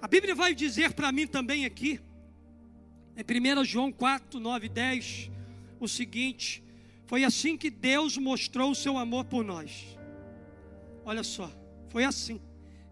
A 0.00 0.08
Bíblia 0.08 0.34
vai 0.34 0.54
dizer 0.54 0.92
para 0.92 1.12
mim 1.12 1.26
também 1.26 1.64
aqui, 1.64 2.00
em 3.16 3.60
1 3.60 3.64
João 3.64 3.90
4, 3.90 4.38
9 4.38 4.66
e 4.66 4.68
10, 4.68 5.30
o 5.80 5.88
seguinte: 5.88 6.62
foi 7.08 7.24
assim 7.24 7.56
que 7.56 7.70
Deus 7.70 8.18
mostrou 8.18 8.70
o 8.70 8.74
seu 8.74 8.98
amor 8.98 9.24
por 9.24 9.42
nós. 9.42 9.98
Olha 11.06 11.24
só, 11.24 11.50
foi 11.88 12.04
assim 12.04 12.38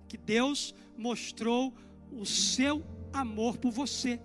que 0.08 0.16
Deus 0.16 0.74
mostrou 0.96 1.74
o 2.10 2.24
seu 2.24 2.82
amor 3.12 3.58
por 3.58 3.70
você. 3.70 4.18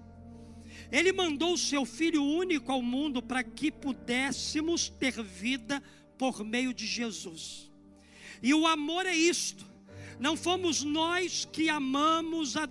Ele 0.89 1.11
mandou 1.11 1.53
o 1.53 1.57
seu 1.57 1.83
Filho 1.83 2.23
único 2.23 2.71
ao 2.71 2.81
mundo 2.81 3.21
para 3.21 3.43
que 3.43 3.69
pudéssemos 3.69 4.87
ter 4.87 5.21
vida 5.21 5.83
por 6.17 6.41
meio 6.41 6.73
de 6.73 6.87
Jesus. 6.87 7.69
E 8.41 8.53
o 8.53 8.65
amor 8.65 9.05
é 9.05 9.13
isto: 9.13 9.65
não 10.17 10.37
fomos 10.37 10.83
nós 10.83 11.43
que 11.51 11.67
amamos 11.67 12.55
a 12.55 12.65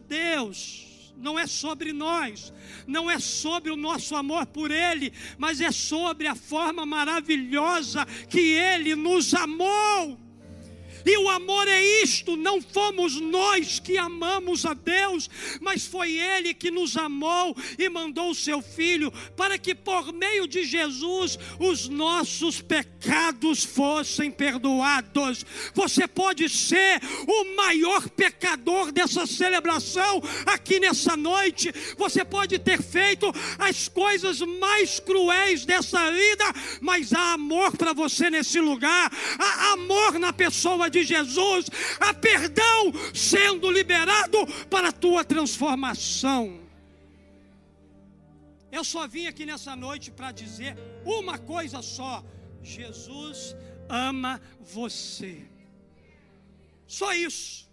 Não 1.16 1.38
é 1.38 1.46
sobre 1.46 1.92
nós, 1.92 2.52
não 2.86 3.10
é 3.10 3.18
sobre 3.18 3.70
o 3.70 3.76
nosso 3.76 4.16
amor 4.16 4.46
por 4.46 4.70
Ele, 4.70 5.12
mas 5.36 5.60
é 5.60 5.70
sobre 5.70 6.26
a 6.26 6.34
forma 6.34 6.86
maravilhosa 6.86 8.06
que 8.28 8.40
Ele 8.40 8.94
nos 8.94 9.34
amou. 9.34 10.18
E 11.04 11.16
o 11.18 11.28
amor 11.28 11.66
é 11.68 11.82
isto: 12.02 12.36
não 12.36 12.60
fomos 12.60 13.20
nós 13.20 13.78
que 13.78 13.96
amamos 13.96 14.66
a 14.66 14.74
Deus, 14.74 15.28
mas 15.60 15.86
foi 15.86 16.12
Ele 16.12 16.52
que 16.54 16.70
nos 16.70 16.96
amou 16.96 17.56
e 17.78 17.88
mandou 17.88 18.30
o 18.30 18.34
seu 18.34 18.60
Filho 18.60 19.12
para 19.36 19.58
que 19.58 19.74
por 19.74 20.12
meio 20.12 20.46
de 20.46 20.64
Jesus 20.64 21.38
os 21.58 21.88
nossos 21.88 22.60
pecados 22.60 23.64
fossem 23.64 24.30
perdoados. 24.30 25.44
Você 25.74 26.06
pode 26.06 26.48
ser 26.48 27.00
o 27.26 27.56
maior 27.56 28.08
pecador 28.10 28.92
dessa 28.92 29.26
celebração 29.26 30.22
aqui 30.46 30.80
nessa 30.80 31.16
noite, 31.16 31.72
você 31.96 32.24
pode 32.24 32.58
ter 32.58 32.82
feito 32.82 33.32
as 33.58 33.88
coisas 33.88 34.40
mais 34.40 35.00
cruéis 35.00 35.64
dessa 35.64 36.10
vida, 36.10 36.44
mas 36.80 37.12
há 37.12 37.32
amor 37.32 37.76
para 37.76 37.92
você 37.92 38.30
nesse 38.30 38.60
lugar, 38.60 39.10
há 39.38 39.72
amor 39.72 40.18
na 40.18 40.32
pessoa 40.32 40.89
de 40.90 41.04
Jesus, 41.04 41.66
há 41.98 42.12
perdão 42.12 42.92
sendo 43.14 43.70
liberado 43.70 44.38
para 44.68 44.88
a 44.88 44.92
tua 44.92 45.24
transformação. 45.24 46.60
Eu 48.70 48.84
só 48.84 49.06
vim 49.06 49.26
aqui 49.26 49.44
nessa 49.44 49.74
noite 49.74 50.10
para 50.10 50.30
dizer 50.30 50.76
uma 51.04 51.38
coisa 51.38 51.82
só: 51.82 52.24
Jesus 52.62 53.56
ama 53.88 54.40
você. 54.60 55.46
Só 56.86 57.12
isso. 57.14 57.68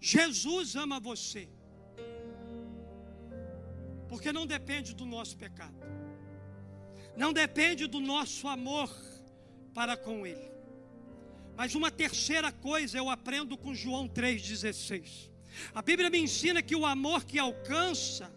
Jesus 0.00 0.74
ama 0.74 0.98
você. 0.98 1.48
Porque 4.08 4.32
não 4.32 4.46
depende 4.46 4.94
do 4.94 5.06
nosso 5.06 5.36
pecado. 5.36 5.74
Não 7.16 7.32
depende 7.32 7.86
do 7.86 8.00
nosso 8.00 8.48
amor 8.48 8.90
para 9.72 9.96
com 9.96 10.26
Ele. 10.26 10.51
Mas 11.56 11.74
uma 11.74 11.90
terceira 11.90 12.50
coisa 12.50 12.98
eu 12.98 13.08
aprendo 13.10 13.56
com 13.56 13.74
João 13.74 14.08
3,16. 14.08 15.30
A 15.74 15.82
Bíblia 15.82 16.10
me 16.10 16.18
ensina 16.18 16.62
que 16.62 16.74
o 16.74 16.86
amor 16.86 17.24
que 17.24 17.38
alcança, 17.38 18.32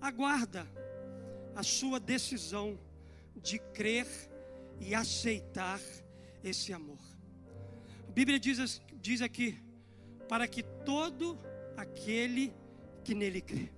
aguarda 0.00 0.66
a 1.54 1.62
sua 1.62 1.98
decisão 2.00 2.78
de 3.36 3.58
crer 3.58 4.06
e 4.80 4.94
aceitar 4.94 5.80
esse 6.42 6.72
amor. 6.72 6.98
A 8.08 8.12
Bíblia 8.12 8.38
diz, 8.38 8.80
diz 9.00 9.22
aqui: 9.22 9.58
para 10.28 10.46
que 10.48 10.62
todo 10.62 11.38
aquele 11.76 12.52
que 13.04 13.14
nele 13.14 13.40
crê. 13.40 13.70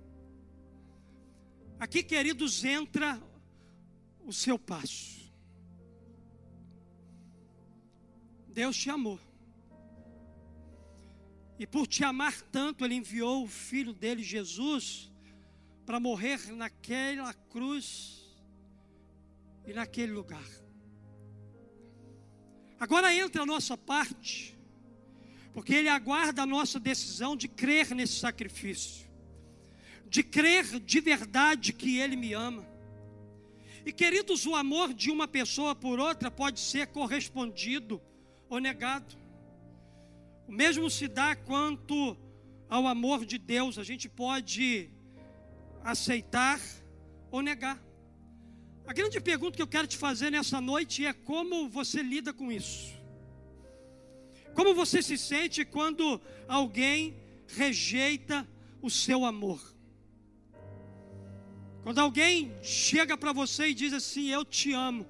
Aqui, 1.79 2.01
queridos, 2.03 2.63
entra 2.63 3.21
o 4.25 4.31
seu 4.31 4.57
passo. 4.57 5.24
Deus 8.55 8.77
te 8.77 8.89
amou. 8.89 9.19
E 11.59 11.67
por 11.67 11.85
te 11.85 12.05
amar 12.05 12.41
tanto, 12.41 12.85
Ele 12.85 12.95
enviou 12.95 13.43
o 13.43 13.49
Filho 13.49 13.93
dele, 13.93 14.23
Jesus, 14.23 15.11
para 15.85 15.99
morrer 15.99 16.53
naquela 16.53 17.33
cruz 17.33 18.33
e 19.67 19.73
naquele 19.73 20.13
lugar. 20.13 20.47
Agora 22.79 23.13
entra 23.13 23.43
a 23.43 23.45
nossa 23.45 23.77
parte, 23.77 24.57
porque 25.53 25.73
Ele 25.73 25.89
aguarda 25.89 26.43
a 26.43 26.45
nossa 26.45 26.79
decisão 26.79 27.35
de 27.35 27.49
crer 27.49 27.93
nesse 27.93 28.19
sacrifício, 28.19 29.05
de 30.07 30.23
crer 30.23 30.79
de 30.79 31.01
verdade 31.01 31.73
que 31.73 31.97
Ele 31.97 32.15
me 32.15 32.31
ama. 32.31 32.65
E 33.85 33.91
queridos, 33.91 34.45
o 34.45 34.55
amor 34.55 34.93
de 34.93 35.11
uma 35.11 35.27
pessoa 35.27 35.75
por 35.75 35.99
outra 35.99 36.31
pode 36.31 36.61
ser 36.61 36.87
correspondido 36.87 38.01
ou 38.49 38.59
negado. 38.59 39.15
O 40.47 40.51
mesmo 40.51 40.89
se 40.89 41.07
dá 41.07 41.35
quanto 41.35 42.17
ao 42.69 42.87
amor 42.87 43.25
de 43.25 43.37
Deus, 43.37 43.77
a 43.77 43.83
gente 43.83 44.07
pode 44.07 44.89
aceitar 45.83 46.59
ou 47.31 47.41
negar. 47.41 47.81
A 48.87 48.93
grande 48.93 49.19
pergunta 49.19 49.55
que 49.55 49.61
eu 49.61 49.67
quero 49.67 49.87
te 49.87 49.97
fazer 49.97 50.29
nessa 50.29 50.61
noite 50.61 51.05
é 51.05 51.13
como 51.13 51.69
você 51.69 52.03
lida 52.03 52.31
com 52.31 52.51
isso. 52.51 52.93
Como 54.53 54.73
você 54.73 55.01
se 55.01 55.17
sente 55.17 55.65
quando 55.65 56.21
alguém 56.47 57.15
rejeita 57.47 58.47
o 58.81 58.89
seu 58.89 59.25
amor? 59.25 59.75
Quando 61.83 61.99
alguém 61.99 62.55
chega 62.63 63.17
para 63.17 63.33
você 63.33 63.67
e 63.67 63.73
diz 63.73 63.91
assim: 63.93 64.29
Eu 64.29 64.45
te 64.45 64.71
amo, 64.73 65.05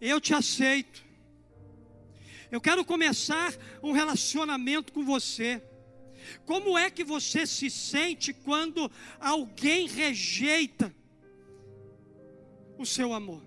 eu 0.00 0.20
te 0.20 0.32
aceito, 0.32 1.04
eu 2.50 2.60
quero 2.60 2.84
começar 2.84 3.54
um 3.82 3.92
relacionamento 3.92 4.92
com 4.92 5.04
você. 5.04 5.62
Como 6.44 6.76
é 6.76 6.90
que 6.90 7.04
você 7.04 7.46
se 7.46 7.70
sente 7.70 8.32
quando 8.32 8.90
alguém 9.18 9.86
rejeita 9.86 10.94
o 12.76 12.84
seu 12.84 13.12
amor? 13.12 13.42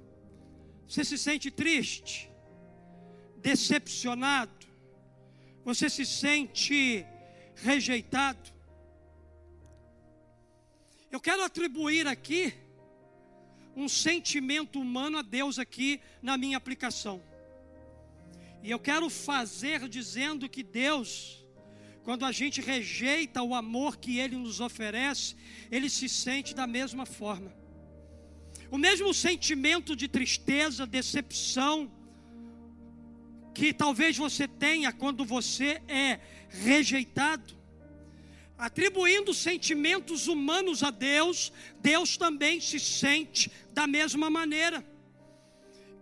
Você 0.88 1.04
se 1.04 1.18
sente 1.18 1.52
triste, 1.52 2.30
decepcionado? 3.38 4.68
Você 5.66 5.90
se 5.90 6.06
sente 6.06 7.06
rejeitado? 7.56 8.52
Eu 11.12 11.20
quero 11.20 11.44
atribuir 11.44 12.08
aqui 12.08 12.54
um 13.76 13.88
sentimento 13.88 14.80
humano 14.80 15.18
a 15.18 15.22
Deus 15.22 15.60
aqui 15.60 16.02
na 16.22 16.38
minha 16.38 16.58
aplicação. 16.58 17.22
E 18.64 18.72
eu 18.72 18.80
quero 18.80 19.10
fazer 19.10 19.90
dizendo 19.90 20.48
que 20.48 20.64
Deus, 20.64 21.46
quando 22.02 22.24
a 22.26 22.32
gente 22.32 22.62
rejeita 22.62 23.44
o 23.44 23.54
amor 23.54 23.98
que 23.98 24.20
Ele 24.20 24.38
nos 24.38 24.62
oferece, 24.62 25.36
Ele 25.70 25.90
se 25.90 26.08
sente 26.08 26.56
da 26.56 26.66
mesma 26.66 27.06
forma. 27.06 27.54
O 28.72 28.78
mesmo 28.78 29.14
sentimento 29.14 29.98
de 29.98 30.08
tristeza, 30.08 30.88
decepção, 30.88 31.92
que 33.54 33.74
talvez 33.74 34.16
você 34.16 34.48
tenha 34.48 34.94
quando 34.94 35.26
você 35.26 35.82
é 35.86 36.22
rejeitado, 36.48 37.54
atribuindo 38.58 39.34
sentimentos 39.34 40.30
humanos 40.30 40.84
a 40.84 40.90
Deus, 40.90 41.52
Deus 41.82 42.16
também 42.16 42.62
se 42.62 42.80
sente 42.80 43.52
da 43.74 43.86
mesma 43.86 44.30
maneira. 44.30 44.93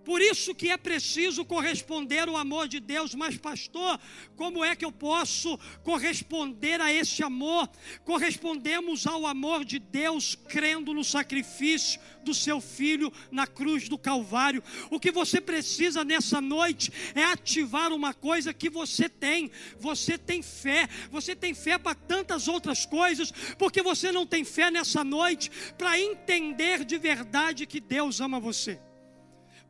Por 0.04 0.22
isso 0.22 0.56
que 0.56 0.70
é 0.70 0.78
preciso 0.78 1.46
corresponder 1.46 2.28
ao 2.28 2.36
amor 2.36 2.68
de 2.68 2.80
Deus. 2.80 3.14
Mas, 3.14 3.38
pastor, 3.38 4.00
como 4.36 4.64
é 4.64 4.76
que 4.76 4.84
eu 4.84 4.92
posso 4.92 5.58
corresponder 5.84 6.82
a 6.82 6.92
esse 6.92 7.24
amor? 7.24 7.70
Correspondemos 8.04 9.06
ao 9.06 9.28
amor 9.28 9.64
de 9.64 9.78
Deus 9.78 10.36
crendo 10.36 10.94
no 10.94 11.04
sacrifício 11.04 12.00
do 12.24 12.34
seu 12.34 12.60
filho 12.60 13.12
na 13.32 13.46
cruz 13.46 13.88
do 13.88 13.98
Calvário. 13.98 14.64
O 14.90 15.00
que 15.00 15.12
você 15.12 15.40
precisa 15.40 16.04
nessa 16.04 16.42
noite 16.42 16.92
é 17.14 17.24
ativar 17.24 17.94
uma 17.94 18.14
coisa 18.14 18.54
que 18.54 18.70
você 18.70 19.08
tem. 19.08 19.52
Você 19.80 20.18
tem 20.18 20.42
fé. 20.42 20.90
Você 21.12 21.36
tem 21.36 21.54
fé 21.54 21.78
para 21.78 21.96
tantas 21.96 22.48
outras 22.48 22.86
coisas, 22.86 23.32
porque 23.58 23.82
você 23.82 24.12
não 24.12 24.26
tem 24.26 24.44
fé 24.44 24.72
nessa 24.72 25.04
noite 25.04 25.52
para 25.78 26.00
entender 26.00 26.84
de 26.84 26.98
verdade 26.98 27.66
que 27.68 27.80
Deus 27.80 28.20
ama 28.20 28.40
você 28.40 28.80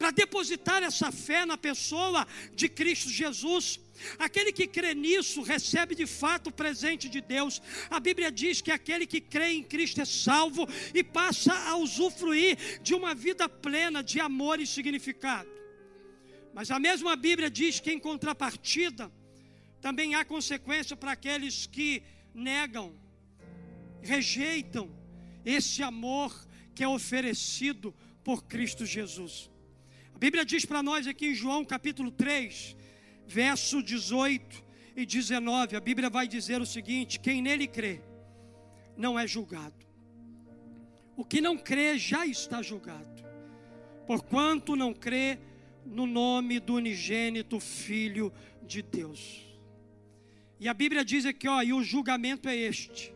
para 0.02 0.10
depositar 0.10 0.82
essa 0.82 1.12
fé 1.12 1.46
na 1.46 1.56
pessoa 1.56 2.28
de 2.56 2.68
Cristo 2.68 3.08
Jesus. 3.08 3.80
Aquele 4.18 4.52
que 4.52 4.66
crê 4.66 4.96
nisso 4.96 5.44
recebe 5.44 5.94
de 5.94 6.08
fato 6.08 6.48
o 6.48 6.52
presente 6.52 7.08
de 7.08 7.22
Deus. 7.22 7.62
A 7.88 8.00
Bíblia 8.00 8.32
diz 8.32 8.62
que 8.62 8.72
aquele 8.72 9.06
que 9.06 9.22
crê 9.22 9.50
em 9.52 9.62
Cristo 9.62 10.02
é 10.02 10.06
salvo 10.06 10.68
e 10.92 11.04
passa 11.04 11.54
a 11.54 11.78
usufruir 11.78 12.82
de 12.82 12.96
uma 12.96 13.14
vida 13.14 13.48
plena 13.48 14.02
de 14.02 14.20
amor 14.20 14.60
e 14.60 14.66
significado. 14.66 15.52
Mas 16.52 16.72
a 16.72 16.80
mesma 16.80 17.16
Bíblia 17.16 17.52
diz 17.52 17.80
que 17.80 17.92
em 17.92 18.00
contrapartida 18.00 19.12
também 19.80 20.16
há 20.16 20.26
consequência 20.26 20.98
para 20.98 21.12
aqueles 21.12 21.68
que 21.68 22.02
negam, 22.34 22.92
rejeitam 24.02 24.90
esse 25.46 25.84
amor 25.84 26.36
que 26.74 26.84
é 26.84 26.88
oferecido 26.88 27.94
por 28.24 28.46
Cristo 28.46 28.84
Jesus. 28.84 29.51
Bíblia 30.22 30.46
diz 30.46 30.66
para 30.66 30.84
nós 30.84 31.08
aqui 31.08 31.30
em 31.30 31.34
João 31.34 31.66
capítulo 31.66 32.12
3, 32.12 32.78
verso 33.26 33.82
18 33.82 34.64
e 34.96 35.04
19, 35.04 35.76
a 35.76 35.80
Bíblia 35.80 36.12
vai 36.12 36.28
dizer 36.28 36.62
o 36.62 36.66
seguinte: 36.66 37.20
quem 37.20 37.42
nele 37.42 37.66
crê 37.66 38.02
não 38.96 39.18
é 39.18 39.26
julgado. 39.26 39.84
O 41.18 41.26
que 41.26 41.42
não 41.42 41.58
crê 41.58 41.98
já 41.98 42.24
está 42.24 42.62
julgado, 42.62 43.24
porquanto 44.06 44.76
não 44.76 44.94
crê 44.94 45.40
no 45.84 46.06
nome 46.06 46.60
do 46.60 46.76
unigênito 46.76 47.60
Filho 47.60 48.32
de 48.62 48.84
Deus. 48.84 49.42
E 50.60 50.70
a 50.70 50.74
Bíblia 50.76 51.04
diz 51.04 51.26
aqui, 51.26 51.48
ó, 51.48 51.64
e 51.64 51.74
o 51.74 51.82
julgamento 51.82 52.48
é 52.48 52.56
este: 52.56 53.12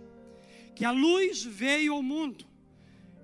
que 0.76 0.84
a 0.84 0.90
luz 0.90 1.44
veio 1.44 1.94
ao 1.94 2.02
mundo, 2.02 2.48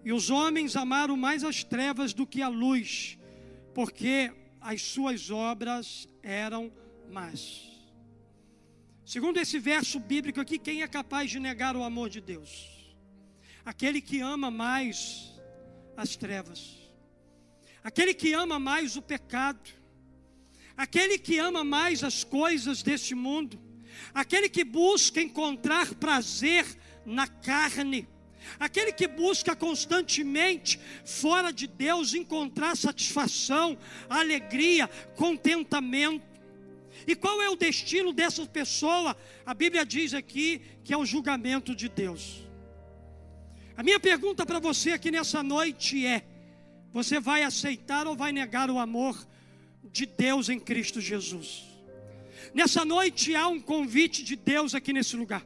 e 0.06 0.13
os 0.13 0.30
homens 0.30 0.76
amaram 0.76 1.17
mais 1.17 1.44
as 1.44 1.63
trevas 1.63 2.13
do 2.13 2.28
que 2.28 2.44
a 2.44 2.48
luz, 2.48 3.17
porque 3.73 4.31
as 4.60 4.81
suas 4.81 5.29
obras 5.29 6.07
eram 6.21 6.71
más. 7.10 7.69
Segundo 9.05 9.39
esse 9.39 9.60
verso 9.60 9.99
bíblico 9.99 10.39
aqui, 10.39 10.57
quem 10.57 10.84
é 10.84 10.88
capaz 10.88 11.29
de 11.31 11.39
negar 11.39 11.75
o 11.75 11.84
amor 11.84 12.10
de 12.10 12.21
Deus? 12.21 12.95
Aquele 13.65 14.01
que 14.01 14.21
ama 14.21 14.49
mais 14.49 15.34
as 15.97 16.15
trevas, 16.15 16.77
aquele 17.84 18.13
que 18.13 18.34
ama 18.34 18.57
mais 18.57 18.95
o 18.95 19.01
pecado, 19.01 19.69
aquele 20.77 21.17
que 21.17 21.38
ama 21.38 21.63
mais 21.63 22.03
as 22.03 22.23
coisas 22.23 22.81
deste 22.81 23.13
mundo, 23.13 23.60
aquele 24.13 24.47
que 24.47 24.63
busca 24.63 25.21
encontrar 25.21 25.93
prazer 25.95 26.65
na 27.05 27.27
carne, 27.27 28.07
Aquele 28.60 28.91
que 28.91 29.08
busca 29.08 29.56
constantemente 29.56 30.80
fora 31.06 31.51
de 31.51 31.67
Deus 31.67 32.13
encontrar 32.13 32.75
satisfação, 32.75 33.77
alegria, 34.10 34.89
contentamento. 35.15 36.25
E 37.08 37.15
qual 37.15 37.41
é 37.41 37.49
o 37.49 37.56
destino 37.56 38.13
dessa 38.13 38.45
pessoa? 38.45 39.15
A 39.45 39.54
Bíblia 39.54 39.86
diz 39.86 40.13
aqui 40.13 40.62
que 40.84 40.93
é 40.93 40.97
o 40.97 41.06
julgamento 41.06 41.75
de 41.75 41.89
Deus. 41.89 42.43
A 43.75 43.84
minha 43.84 43.99
pergunta 43.99 44.45
para 44.45 44.60
você 44.60 44.91
aqui 44.91 45.10
nessa 45.10 45.41
noite 45.41 46.06
é: 46.06 46.23
você 46.91 47.19
vai 47.19 47.43
aceitar 47.43 48.06
ou 48.06 48.15
vai 48.15 48.32
negar 48.32 48.69
o 48.69 48.77
amor 48.77 49.27
de 49.84 50.06
Deus 50.06 50.49
em 50.49 50.60
Cristo 50.60 51.01
Jesus? 51.01 51.63
Nessa 52.54 52.84
noite 52.84 53.34
há 53.36 53.47
um 53.47 53.60
convite 53.60 54.23
de 54.23 54.36
Deus 54.36 54.75
aqui 54.75 54.91
nesse 54.91 55.15
lugar. 55.15 55.45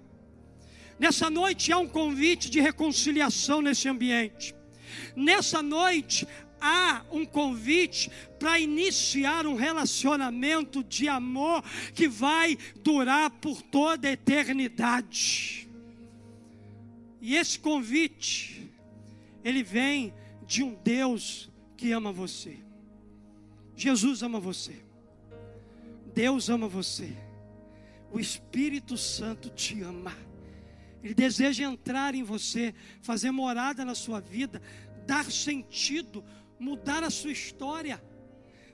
Nessa 0.98 1.30
noite 1.30 1.72
há 1.72 1.78
um 1.78 1.88
convite 1.88 2.50
de 2.50 2.60
reconciliação 2.62 3.62
nesse 3.62 3.88
ambiente. 3.90 4.56
Nessa 5.16 5.62
noite 5.62 6.28
há 6.60 7.04
um 7.12 7.26
convite 7.26 8.10
para 8.40 8.60
iniciar 8.60 9.46
um 9.46 9.56
relacionamento 9.56 10.84
de 10.84 11.08
amor 11.08 11.64
que 11.94 12.08
vai 12.08 12.58
durar 12.82 13.30
por 13.30 13.62
toda 13.62 14.08
a 14.08 14.12
eternidade. 14.12 15.70
E 17.22 17.36
esse 17.36 17.60
convite, 17.60 18.72
ele 19.44 19.64
vem 19.64 20.14
de 20.46 20.64
um 20.64 20.76
Deus 20.84 21.52
que 21.76 21.92
ama 21.92 22.12
você. 22.12 22.58
Jesus 23.76 24.24
ama 24.24 24.40
você. 24.40 24.82
Deus 26.14 26.50
ama 26.50 26.68
você. 26.68 27.12
O 28.12 28.20
Espírito 28.20 28.98
Santo 28.98 29.50
te 29.50 29.82
ama. 29.82 30.16
Ele 31.06 31.14
deseja 31.14 31.64
entrar 31.64 32.16
em 32.16 32.24
você, 32.24 32.74
fazer 33.00 33.30
morada 33.30 33.86
na 33.86 33.94
sua 33.94 34.20
vida, 34.20 34.60
dar 35.06 35.32
sentido, 35.32 36.26
mudar 36.60 37.04
a 37.04 37.12
sua 37.12 37.32
história, 37.32 38.04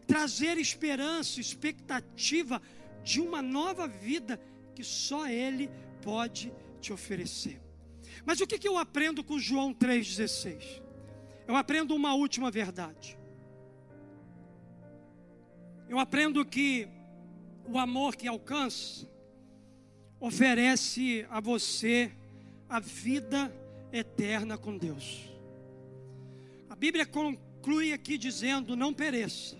trazer 0.08 0.58
esperança, 0.58 1.42
expectativa 1.42 2.62
de 3.04 3.20
uma 3.20 3.42
nova 3.42 3.86
vida 3.86 4.40
que 4.74 4.82
só 4.82 5.28
Ele 5.28 5.70
pode 6.02 6.54
te 6.80 6.94
oferecer. 6.94 7.60
Mas 8.24 8.40
o 8.40 8.48
que, 8.48 8.58
que 8.58 8.68
eu 8.68 8.78
aprendo 8.78 9.26
com 9.26 9.38
João 9.38 9.74
3,16? 9.74 10.82
Eu 11.46 11.58
aprendo 11.58 11.94
uma 11.94 12.14
última 12.14 12.50
verdade. 12.50 13.18
Eu 15.90 16.00
aprendo 16.00 16.46
que 16.46 16.88
o 17.68 17.78
amor 17.78 18.16
que 18.16 18.26
alcança 18.26 19.06
oferece 20.18 21.26
a 21.30 21.42
você 21.42 22.10
a 22.72 22.80
vida 22.80 23.54
eterna 23.92 24.58
com 24.58 24.78
Deus. 24.78 25.30
A 26.70 26.76
Bíblia 26.76 27.06
conclui 27.06 27.92
aqui 27.92 28.18
dizendo: 28.18 28.78
não 28.78 28.94
pereça, 28.94 29.58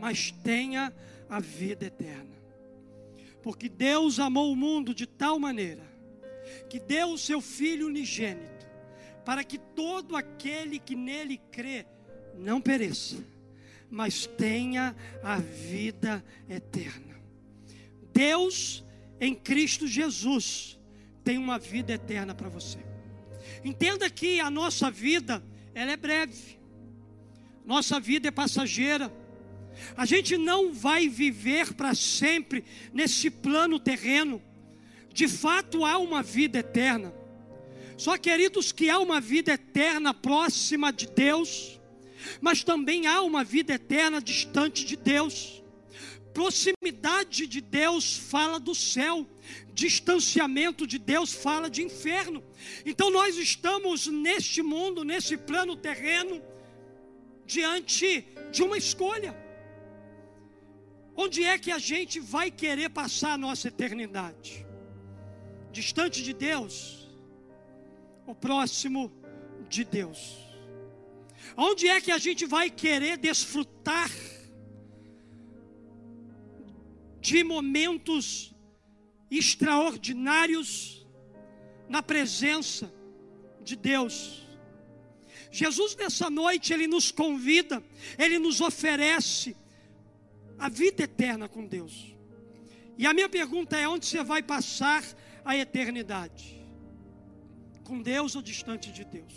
mas 0.00 0.30
tenha 0.30 0.90
a 1.28 1.38
vida 1.40 1.84
eterna. 1.84 2.34
Porque 3.42 3.68
Deus 3.68 4.18
amou 4.18 4.50
o 4.50 4.56
mundo 4.56 4.94
de 4.94 5.06
tal 5.06 5.38
maneira 5.38 5.82
que 6.70 6.80
deu 6.80 7.10
o 7.10 7.18
seu 7.18 7.42
Filho 7.42 7.86
unigênito, 7.86 8.66
para 9.22 9.44
que 9.44 9.58
todo 9.58 10.16
aquele 10.16 10.78
que 10.78 10.96
nele 10.96 11.36
crê 11.52 11.84
não 12.34 12.62
pereça, 12.62 13.22
mas 13.90 14.26
tenha 14.26 14.96
a 15.22 15.36
vida 15.36 16.24
eterna. 16.48 17.14
Deus 18.10 18.82
em 19.20 19.34
Cristo 19.34 19.86
Jesus 19.86 20.78
tem 21.24 21.38
uma 21.38 21.58
vida 21.58 21.94
eterna 21.94 22.34
para 22.34 22.48
você. 22.48 22.78
Entenda 23.64 24.08
que 24.10 24.38
a 24.38 24.50
nossa 24.50 24.90
vida, 24.90 25.42
ela 25.74 25.90
é 25.90 25.96
breve. 25.96 26.58
Nossa 27.64 27.98
vida 27.98 28.28
é 28.28 28.30
passageira. 28.30 29.10
A 29.96 30.04
gente 30.04 30.36
não 30.36 30.72
vai 30.72 31.08
viver 31.08 31.72
para 31.72 31.94
sempre 31.94 32.62
nesse 32.92 33.30
plano 33.30 33.80
terreno. 33.80 34.40
De 35.12 35.26
fato, 35.26 35.84
há 35.84 35.96
uma 35.98 36.22
vida 36.22 36.58
eterna. 36.58 37.12
Só, 37.96 38.18
queridos, 38.18 38.70
que 38.70 38.90
há 38.90 38.98
uma 38.98 39.20
vida 39.20 39.52
eterna 39.52 40.12
próxima 40.12 40.92
de 40.92 41.06
Deus, 41.06 41.80
mas 42.40 42.62
também 42.62 43.06
há 43.06 43.22
uma 43.22 43.42
vida 43.42 43.72
eterna 43.72 44.20
distante 44.20 44.84
de 44.84 44.96
Deus. 44.96 45.63
Proximidade 46.34 47.46
de 47.46 47.60
Deus 47.60 48.16
fala 48.16 48.58
do 48.58 48.74
céu, 48.74 49.24
distanciamento 49.72 50.84
de 50.84 50.98
Deus 50.98 51.32
fala 51.32 51.70
de 51.70 51.80
inferno. 51.80 52.42
Então 52.84 53.08
nós 53.08 53.36
estamos 53.36 54.08
neste 54.08 54.60
mundo, 54.60 55.04
nesse 55.04 55.36
plano 55.36 55.76
terreno, 55.76 56.42
diante 57.46 58.26
de 58.50 58.64
uma 58.64 58.76
escolha. 58.76 59.32
Onde 61.14 61.44
é 61.44 61.56
que 61.56 61.70
a 61.70 61.78
gente 61.78 62.18
vai 62.18 62.50
querer 62.50 62.90
passar 62.90 63.34
a 63.34 63.38
nossa 63.38 63.68
eternidade? 63.68 64.66
Distante 65.70 66.20
de 66.20 66.32
Deus, 66.32 67.08
ou 68.26 68.34
próximo 68.34 69.12
de 69.68 69.84
Deus? 69.84 70.36
Onde 71.56 71.86
é 71.86 72.00
que 72.00 72.10
a 72.10 72.18
gente 72.18 72.44
vai 72.44 72.68
querer 72.70 73.16
desfrutar 73.18 74.10
de 77.24 77.42
momentos 77.42 78.54
extraordinários 79.30 81.06
na 81.88 82.02
presença 82.02 82.92
de 83.62 83.74
Deus. 83.76 84.46
Jesus 85.50 85.96
nessa 85.96 86.28
noite, 86.28 86.74
ele 86.74 86.86
nos 86.86 87.10
convida, 87.10 87.82
ele 88.18 88.38
nos 88.38 88.60
oferece 88.60 89.56
a 90.58 90.68
vida 90.68 91.04
eterna 91.04 91.48
com 91.48 91.64
Deus. 91.64 92.14
E 92.98 93.06
a 93.06 93.14
minha 93.14 93.28
pergunta 93.28 93.74
é: 93.74 93.88
onde 93.88 94.04
você 94.04 94.22
vai 94.22 94.42
passar 94.42 95.02
a 95.42 95.56
eternidade? 95.56 96.62
Com 97.84 98.02
Deus 98.02 98.36
ou 98.36 98.42
distante 98.42 98.92
de 98.92 99.02
Deus? 99.02 99.32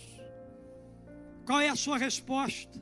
Qual 1.45 1.62
é 1.62 1.69
a 1.69 1.76
sua 1.76 1.97
resposta? 1.97 2.78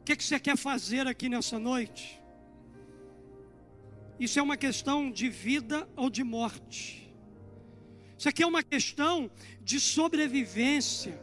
O 0.00 0.04
que, 0.06 0.14
você 0.22 0.40
quer 0.40 0.56
fazer 0.56 1.06
aqui 1.06 1.28
nessa 1.28 1.58
noite? 1.58 2.25
Isso 4.18 4.38
é 4.38 4.42
uma 4.42 4.56
questão 4.56 5.10
de 5.10 5.28
vida 5.28 5.88
ou 5.94 6.08
de 6.08 6.24
morte. 6.24 7.12
Isso 8.18 8.28
aqui 8.28 8.42
é 8.42 8.46
uma 8.46 8.62
questão 8.62 9.30
de 9.62 9.78
sobrevivência. 9.78 11.20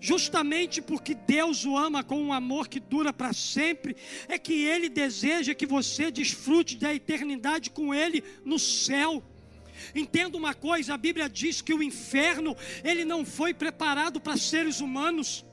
Justamente 0.00 0.82
porque 0.82 1.14
Deus 1.14 1.64
o 1.64 1.76
ama 1.76 2.02
com 2.02 2.20
um 2.20 2.32
amor 2.32 2.68
que 2.68 2.80
dura 2.80 3.12
para 3.12 3.32
sempre, 3.32 3.96
é 4.28 4.38
que 4.38 4.64
Ele 4.64 4.88
deseja 4.88 5.54
que 5.54 5.66
você 5.66 6.10
desfrute 6.10 6.76
da 6.76 6.92
eternidade 6.92 7.70
com 7.70 7.94
Ele 7.94 8.22
no 8.44 8.58
céu. 8.58 9.22
Entenda 9.94 10.36
uma 10.36 10.52
coisa: 10.52 10.94
a 10.94 10.98
Bíblia 10.98 11.28
diz 11.28 11.60
que 11.62 11.72
o 11.72 11.82
inferno 11.82 12.56
ele 12.82 13.04
não 13.04 13.24
foi 13.24 13.54
preparado 13.54 14.20
para 14.20 14.36
seres 14.36 14.80
humanos. 14.80 15.45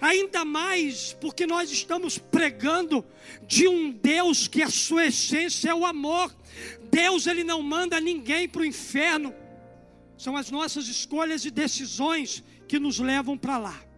Ainda 0.00 0.44
mais 0.44 1.12
porque 1.20 1.46
nós 1.46 1.70
estamos 1.70 2.16
pregando 2.16 3.04
de 3.46 3.68
um 3.68 3.92
Deus 3.92 4.48
que 4.48 4.62
a 4.62 4.70
sua 4.70 5.06
essência 5.06 5.70
é 5.70 5.74
o 5.74 5.84
amor. 5.84 6.34
Deus 6.90 7.26
ele 7.26 7.44
não 7.44 7.62
manda 7.62 8.00
ninguém 8.00 8.48
para 8.48 8.62
o 8.62 8.64
inferno. 8.64 9.34
São 10.16 10.36
as 10.36 10.50
nossas 10.50 10.88
escolhas 10.88 11.44
e 11.44 11.50
decisões 11.50 12.42
que 12.66 12.78
nos 12.78 12.98
levam 12.98 13.36
para 13.36 13.58
lá. 13.58 13.90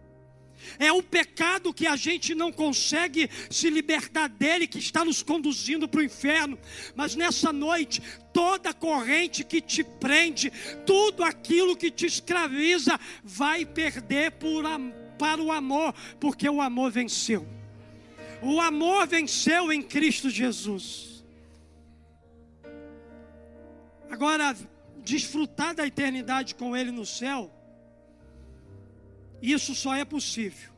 É 0.79 0.91
o 0.91 1.03
pecado 1.03 1.73
que 1.73 1.85
a 1.85 1.95
gente 1.95 2.33
não 2.33 2.51
consegue 2.51 3.29
se 3.49 3.69
libertar 3.69 4.29
dele, 4.29 4.67
que 4.67 4.79
está 4.79 5.03
nos 5.03 5.21
conduzindo 5.21 5.87
para 5.87 5.99
o 5.99 6.03
inferno. 6.03 6.57
Mas 6.95 7.15
nessa 7.15 7.51
noite, 7.51 8.01
toda 8.33 8.73
corrente 8.73 9.43
que 9.43 9.61
te 9.61 9.83
prende, 9.83 10.51
tudo 10.85 11.23
aquilo 11.23 11.75
que 11.75 11.91
te 11.91 12.05
escraviza, 12.05 12.99
vai 13.23 13.65
perder 13.65 14.31
por, 14.31 14.65
para 15.17 15.41
o 15.41 15.51
amor, 15.51 15.93
porque 16.19 16.49
o 16.49 16.61
amor 16.61 16.91
venceu. 16.91 17.47
O 18.41 18.59
amor 18.59 19.07
venceu 19.07 19.71
em 19.71 19.81
Cristo 19.81 20.29
Jesus. 20.29 21.23
Agora, 24.09 24.55
desfrutar 25.03 25.73
da 25.73 25.87
eternidade 25.87 26.55
com 26.55 26.75
Ele 26.75 26.91
no 26.91 27.05
céu 27.05 27.51
isso 29.43 29.75
só 29.75 29.93
é 29.93 30.05
possível 30.05 30.71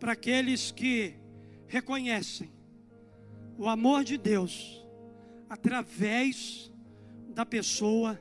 para 0.00 0.14
aqueles 0.14 0.72
que 0.72 1.14
reconhecem 1.68 2.50
o 3.56 3.68
amor 3.68 4.02
de 4.02 4.18
Deus 4.18 4.84
através 5.48 6.72
da 7.28 7.46
pessoa 7.46 8.20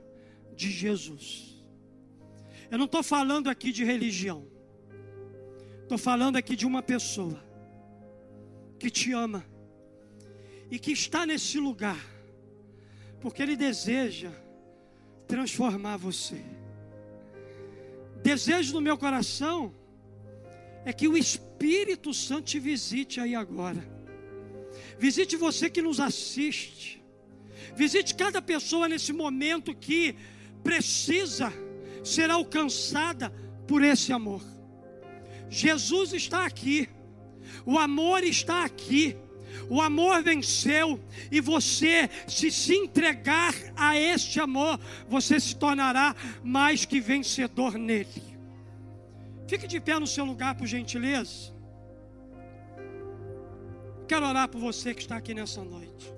de 0.55 0.69
Jesus. 0.69 1.65
Eu 2.69 2.77
não 2.77 2.86
estou 2.86 3.01
falando 3.01 3.49
aqui 3.49 3.71
de 3.71 3.84
religião, 3.84 4.45
estou 5.85 5.97
falando 5.97 6.35
aqui 6.35 6.55
de 6.55 6.65
uma 6.65 6.83
pessoa 6.83 7.41
que 8.77 8.89
te 8.89 9.11
ama 9.13 9.45
e 10.69 10.77
que 10.77 10.91
está 10.91 11.25
nesse 11.25 11.59
lugar, 11.59 12.03
porque 13.21 13.41
Ele 13.41 13.55
deseja 13.55 14.31
transformar 15.27 15.97
você 15.97 16.43
desejo 18.25 18.73
do 18.73 18.81
meu 18.81 18.97
coração 18.97 19.71
é 20.83 20.91
que 20.91 21.07
o 21.07 21.15
Espírito 21.15 22.11
Santo 22.11 22.45
te 22.45 22.59
visite 22.59 23.19
aí 23.19 23.35
agora. 23.35 23.87
Visite 24.97 25.35
você 25.35 25.69
que 25.69 25.79
nos 25.79 25.99
assiste. 25.99 27.03
Visite 27.75 28.15
cada 28.15 28.41
pessoa 28.41 28.87
nesse 28.87 29.13
momento 29.13 29.75
que 29.75 30.15
precisa 30.63 31.53
ser 32.03 32.31
alcançada 32.31 33.29
por 33.67 33.83
esse 33.83 34.11
amor. 34.11 34.41
Jesus 35.49 36.13
está 36.13 36.45
aqui. 36.45 36.89
O 37.65 37.77
amor 37.77 38.23
está 38.23 38.65
aqui. 38.65 39.17
O 39.69 39.81
amor 39.81 40.21
venceu 40.21 40.99
e 41.31 41.39
você, 41.41 42.10
se 42.27 42.51
se 42.51 42.75
entregar 42.75 43.53
a 43.75 43.97
este 43.97 44.39
amor, 44.39 44.79
você 45.08 45.39
se 45.39 45.55
tornará 45.55 46.15
mais 46.43 46.86
que 46.86 46.99
vencedor 46.99 47.77
nele. 47.77 48.36
Fique 49.47 49.67
de 49.67 49.79
pé 49.79 49.97
no 49.99 50.08
seu 50.08 50.25
lugar, 50.25 50.55
por 50.55 50.67
gentileza. 50.67 51.53
Quero 54.08 54.27
orar 54.27 54.47
por 54.47 54.60
você 54.60 54.93
que 54.93 55.01
está 55.01 55.15
aqui 55.15 55.34
nessa 55.34 55.63
noite. 55.63 56.13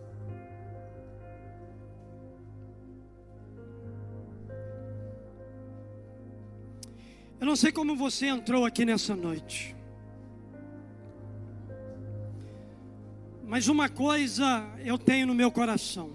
Eu 7.39 7.45
não 7.45 7.55
sei 7.55 7.71
como 7.71 7.95
você 7.95 8.25
entrou 8.25 8.65
aqui 8.65 8.83
nessa 8.83 9.15
noite. 9.15 9.75
Mas 13.45 13.67
uma 13.67 13.87
coisa 13.87 14.67
eu 14.83 14.97
tenho 14.97 15.27
no 15.27 15.35
meu 15.35 15.51
coração. 15.51 16.11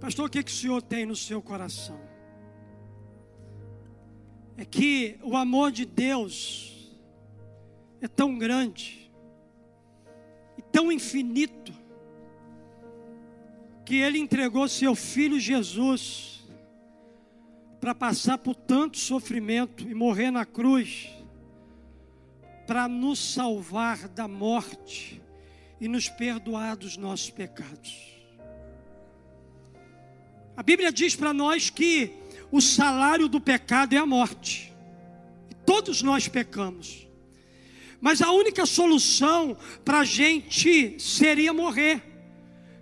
Pastor, 0.00 0.26
o 0.26 0.30
que, 0.30 0.42
que 0.42 0.50
o 0.50 0.54
senhor 0.54 0.80
tem 0.80 1.04
no 1.04 1.16
seu 1.16 1.42
coração? 1.42 2.00
É 4.56 4.64
que 4.64 5.18
o 5.22 5.36
amor 5.36 5.72
de 5.72 5.84
Deus 5.84 6.92
é 8.00 8.06
tão 8.06 8.38
grande 8.38 9.10
e 10.56 10.62
tão 10.62 10.92
infinito 10.92 11.72
que 13.84 13.96
ele 13.96 14.18
entregou 14.18 14.68
seu 14.68 14.94
filho 14.94 15.40
Jesus 15.40 16.31
para 17.82 17.96
passar 17.96 18.38
por 18.38 18.54
tanto 18.54 18.96
sofrimento 18.96 19.82
e 19.88 19.92
morrer 19.92 20.30
na 20.30 20.46
cruz 20.46 21.08
para 22.64 22.86
nos 22.86 23.18
salvar 23.18 24.06
da 24.06 24.28
morte 24.28 25.20
e 25.80 25.88
nos 25.88 26.08
perdoar 26.08 26.76
dos 26.76 26.96
nossos 26.96 27.30
pecados. 27.30 27.92
A 30.56 30.62
Bíblia 30.62 30.92
diz 30.92 31.16
para 31.16 31.32
nós 31.32 31.70
que 31.70 32.12
o 32.52 32.60
salário 32.60 33.26
do 33.26 33.40
pecado 33.40 33.94
é 33.94 33.98
a 33.98 34.06
morte. 34.06 34.72
Todos 35.66 36.02
nós 36.02 36.28
pecamos. 36.28 37.08
Mas 38.00 38.22
a 38.22 38.30
única 38.30 38.64
solução 38.64 39.56
para 39.84 39.98
a 39.98 40.04
gente 40.04 41.00
seria 41.00 41.52
morrer. 41.52 42.00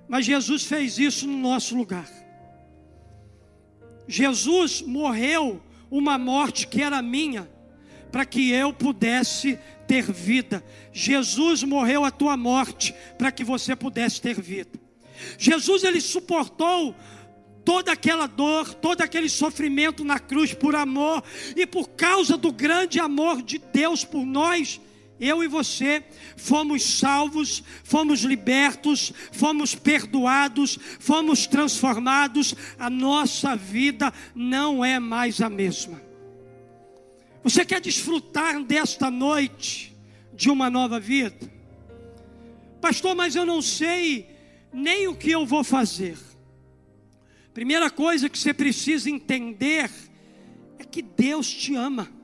Mas 0.07 0.27
Jesus 0.27 0.65
fez 0.65 0.99
isso 0.99 1.27
no 1.27 1.39
nosso 1.39 1.75
lugar. 1.75 2.20
Jesus 4.11 4.83
morreu 4.83 5.63
uma 5.89 6.19
morte 6.19 6.67
que 6.67 6.83
era 6.83 7.01
minha 7.01 7.49
para 8.11 8.27
que 8.27 8.51
eu 8.51 8.73
pudesse 8.73 9.57
ter 9.87 10.03
vida. 10.11 10.65
Jesus 10.93 11.63
morreu 11.63 12.05
a 12.05 12.11
tua 12.11 12.37
morte 12.37 12.93
para 13.17 13.31
que 13.31 13.45
você 13.45 13.77
pudesse 13.77 14.21
ter 14.21 14.41
vida. 14.41 14.81
Jesus 15.39 15.85
ele 15.85 16.01
suportou 16.01 16.93
toda 17.65 17.93
aquela 17.93 18.27
dor, 18.27 18.75
todo 18.75 19.01
aquele 19.01 19.29
sofrimento 19.29 20.05
na 20.05 20.19
cruz 20.19 20.53
por 20.53 20.75
amor 20.75 21.23
e 21.55 21.65
por 21.65 21.91
causa 21.91 22.37
do 22.37 22.51
grande 22.51 22.99
amor 22.99 23.41
de 23.41 23.59
Deus 23.59 24.05
por 24.05 24.27
nós. 24.27 24.81
Eu 25.21 25.45
e 25.45 25.49
você 25.49 26.03
fomos 26.37 26.83
salvos, 26.83 27.63
fomos 27.85 28.21
libertos, 28.21 29.13
fomos 29.31 29.75
perdoados, 29.75 30.79
fomos 30.99 31.47
transformados. 31.47 32.55
A 32.79 32.89
nossa 32.89 33.55
vida 33.55 34.13
não 34.35 34.83
é 34.83 34.99
mais 34.99 35.43
a 35.43 35.51
mesma. 35.51 36.01
Você 37.43 37.65
quer 37.65 37.81
desfrutar 37.81 38.63
desta 38.65 39.11
noite 39.11 39.95
de 40.33 40.49
uma 40.49 40.71
nova 40.71 40.99
vida? 40.99 41.53
Pastor, 42.81 43.15
mas 43.15 43.37
eu 43.37 43.45
não 43.45 43.61
sei 43.61 44.27
nem 44.73 45.07
o 45.07 45.15
que 45.15 45.31
eu 45.31 45.45
vou 45.45 45.63
fazer. 45.63 46.17
Primeira 47.53 47.91
coisa 47.91 48.29
que 48.29 48.39
você 48.39 48.55
precisa 48.55 49.11
entender 49.11 49.91
é 50.79 50.85
que 50.85 51.03
Deus 51.03 51.53
te 51.53 51.75
ama. 51.75 52.20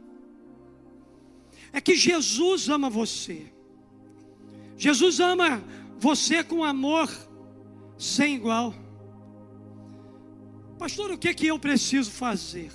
É 1.76 1.80
que 1.80 1.94
Jesus 1.94 2.70
ama 2.70 2.88
você. 2.88 3.52
Jesus 4.78 5.20
ama 5.20 5.62
você 5.98 6.42
com 6.42 6.64
amor 6.64 7.06
sem 7.98 8.34
igual. 8.34 8.74
Pastor, 10.78 11.10
o 11.10 11.18
que, 11.18 11.34
que 11.34 11.48
eu 11.48 11.58
preciso 11.58 12.10
fazer? 12.10 12.72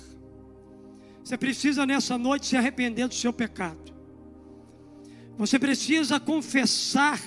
Você 1.24 1.36
precisa 1.36 1.84
nessa 1.84 2.16
noite 2.16 2.46
se 2.46 2.56
arrepender 2.56 3.08
do 3.08 3.14
seu 3.14 3.32
pecado. 3.32 3.92
Você 5.36 5.58
precisa 5.58 6.20
confessar 6.20 7.20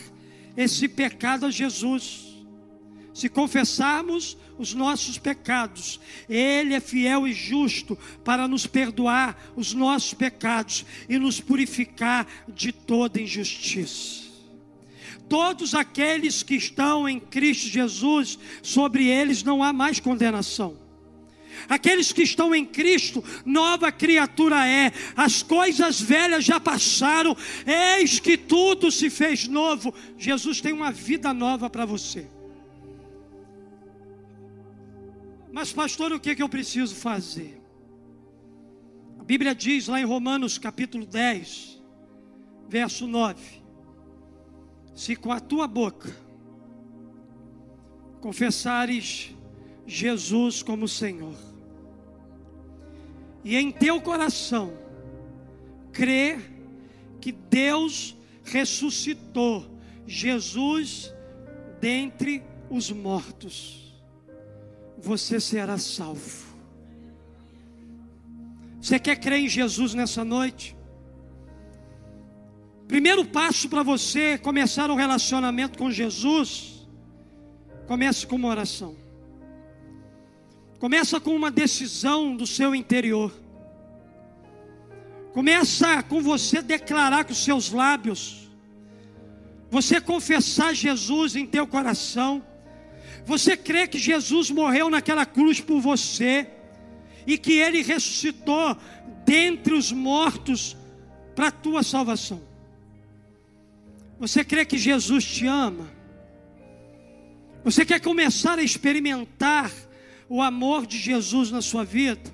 esse 0.56 0.88
pecado 0.88 1.46
a 1.46 1.52
Jesus. 1.52 2.25
Se 3.16 3.30
confessarmos 3.30 4.38
os 4.60 4.74
nossos 4.74 5.18
pecados, 5.18 6.02
Ele 6.28 6.74
é 6.74 6.82
fiel 6.82 7.26
e 7.26 7.32
justo 7.32 7.98
para 8.26 8.46
nos 8.46 8.68
perdoar 8.68 9.54
os 9.56 9.74
nossos 9.74 10.14
pecados 10.14 10.86
e 11.08 11.18
nos 11.18 11.40
purificar 11.40 12.28
de 12.46 12.74
toda 12.74 13.22
injustiça. 13.22 14.26
Todos 15.30 15.74
aqueles 15.74 16.44
que 16.44 16.56
estão 16.56 17.08
em 17.08 17.18
Cristo 17.18 17.70
Jesus, 17.70 18.38
sobre 18.62 19.08
eles 19.08 19.44
não 19.44 19.64
há 19.64 19.72
mais 19.72 19.98
condenação. 19.98 20.78
Aqueles 21.70 22.12
que 22.12 22.22
estão 22.22 22.54
em 22.54 22.66
Cristo, 22.66 23.24
nova 23.46 23.94
criatura 23.94 24.68
é. 24.68 24.92
As 25.16 25.42
coisas 25.42 26.02
velhas 26.02 26.44
já 26.44 26.60
passaram, 26.60 27.36
eis 27.66 28.20
que 28.20 28.36
tudo 28.36 28.92
se 28.92 29.10
fez 29.10 29.48
novo. 29.48 29.94
Jesus 30.18 30.60
tem 30.60 30.74
uma 30.74 30.92
vida 30.92 31.34
nova 31.34 31.70
para 31.70 31.86
você. 31.86 32.35
Mas, 35.56 35.72
pastor, 35.72 36.12
o 36.12 36.20
que, 36.20 36.32
é 36.32 36.36
que 36.36 36.44
eu 36.44 36.50
preciso 36.50 36.94
fazer? 36.94 37.62
A 39.18 39.24
Bíblia 39.24 39.56
diz 39.56 39.88
lá 39.88 40.02
em 40.02 40.04
Romanos 40.04 40.58
capítulo 40.58 41.06
10, 41.06 41.82
verso 42.68 43.08
9: 43.08 43.42
Se 44.94 45.16
com 45.16 45.32
a 45.32 45.40
tua 45.40 45.66
boca 45.66 46.14
confessares 48.20 49.34
Jesus 49.88 50.62
como 50.62 50.90
Senhor, 50.90 51.38
e 53.42 53.56
em 53.56 53.72
teu 53.72 54.02
coração 54.02 54.78
crer 55.94 56.52
que 57.22 57.32
Deus 57.32 58.14
ressuscitou 58.44 59.66
Jesus 60.06 61.16
dentre 61.80 62.44
os 62.70 62.92
mortos, 62.92 63.85
você 65.06 65.40
será 65.40 65.78
salvo. 65.78 66.44
Você 68.82 68.98
quer 68.98 69.16
crer 69.18 69.40
em 69.40 69.48
Jesus 69.48 69.94
nessa 69.94 70.26
noite? 70.26 70.76
Primeiro 72.88 73.24
passo 73.24 73.70
para 73.70 73.84
você 73.84 74.38
começar 74.38 74.90
um 74.90 74.96
relacionamento 74.96 75.78
com 75.78 75.92
Jesus, 75.92 76.88
comece 77.88 78.26
com 78.26 78.36
uma 78.36 78.48
oração. 78.48 78.96
Começa 80.80 81.20
com 81.20 81.36
uma 81.36 81.52
decisão 81.52 82.36
do 82.36 82.48
seu 82.48 82.74
interior. 82.74 83.32
Começa 85.34 86.02
com 86.04 86.22
você 86.22 86.62
declarar 86.62 87.26
com 87.26 87.32
os 87.32 87.44
seus 87.44 87.72
lábios. 87.72 88.50
Você 89.70 90.02
confessar 90.02 90.74
Jesus 90.74 91.36
em 91.36 91.46
teu 91.46 91.68
coração 91.68 92.44
você 93.26 93.58
crê 93.58 93.88
que 93.88 93.98
Jesus 93.98 94.52
morreu 94.52 94.90
naquela 94.90 95.26
cruz 95.26 95.60
por 95.60 95.82
você 95.82 96.48
e 97.26 97.38
que 97.38 97.54
ele 97.54 97.82
ressuscitou 97.82 98.78
dentre 99.26 99.74
os 99.74 99.92
mortos 99.92 100.78
para 101.36 101.48
a 101.48 101.52
tua 101.52 101.82
salvação? 101.82 102.42
Você 104.20 104.44
crê 104.44 104.64
que 104.64 104.78
Jesus 104.78 105.26
te 105.26 105.48
ama? 105.48 105.90
Você 107.64 107.84
quer 107.84 108.00
começar 108.00 108.60
a 108.60 108.64
experimentar 108.64 109.72
o 110.30 110.40
amor 110.42 110.86
de 110.86 111.00
Jesus 111.00 111.50
na 111.50 111.64
sua 111.64 111.84
vida? 111.84 112.32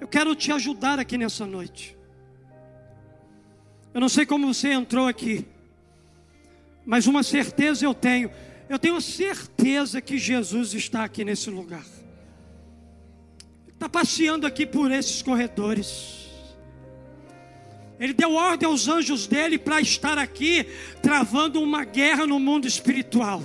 Eu 0.00 0.06
quero 0.06 0.34
te 0.34 0.52
ajudar 0.52 0.98
aqui 0.98 1.16
nessa 1.16 1.46
noite. 1.46 1.96
Eu 3.94 4.02
não 4.02 4.08
sei 4.08 4.26
como 4.26 4.52
você 4.52 4.70
entrou 4.70 5.06
aqui, 5.08 5.46
mas 6.84 7.06
uma 7.06 7.22
certeza 7.22 7.86
eu 7.86 7.94
tenho 7.94 8.30
eu 8.68 8.78
tenho 8.78 9.00
certeza 9.00 10.00
que 10.00 10.16
Jesus 10.16 10.74
está 10.74 11.04
aqui 11.04 11.24
nesse 11.24 11.50
lugar. 11.50 11.84
Está 13.68 13.88
passeando 13.88 14.46
aqui 14.46 14.64
por 14.64 14.90
esses 14.90 15.20
corredores. 15.20 16.24
Ele 18.00 18.12
deu 18.12 18.34
ordem 18.34 18.68
aos 18.68 18.88
anjos 18.88 19.26
dele 19.26 19.58
para 19.58 19.80
estar 19.80 20.18
aqui, 20.18 20.66
travando 21.02 21.60
uma 21.60 21.84
guerra 21.84 22.26
no 22.26 22.40
mundo 22.40 22.66
espiritual. 22.66 23.42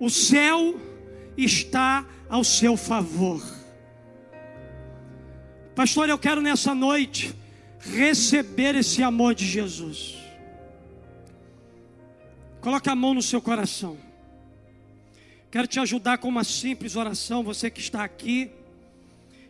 O 0.00 0.10
céu 0.10 0.80
está 1.36 2.06
ao 2.28 2.42
seu 2.42 2.76
favor. 2.76 3.42
Pastor, 5.74 6.08
eu 6.08 6.18
quero 6.18 6.40
nessa 6.40 6.74
noite 6.74 7.34
receber 7.78 8.74
esse 8.76 9.02
amor 9.02 9.34
de 9.34 9.44
Jesus. 9.44 10.23
Coloque 12.64 12.88
a 12.88 12.94
mão 12.94 13.12
no 13.12 13.20
seu 13.20 13.42
coração. 13.42 13.98
Quero 15.50 15.66
te 15.66 15.78
ajudar 15.78 16.16
com 16.16 16.28
uma 16.28 16.42
simples 16.42 16.96
oração, 16.96 17.44
você 17.44 17.68
que 17.68 17.78
está 17.78 18.02
aqui 18.02 18.50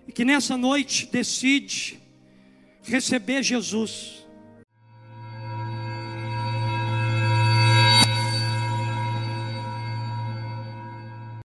e 0.09 0.11
que 0.11 0.25
nessa 0.25 0.57
noite 0.57 1.07
decide 1.07 2.01
receber 2.83 3.45
Jesus. 3.45 4.24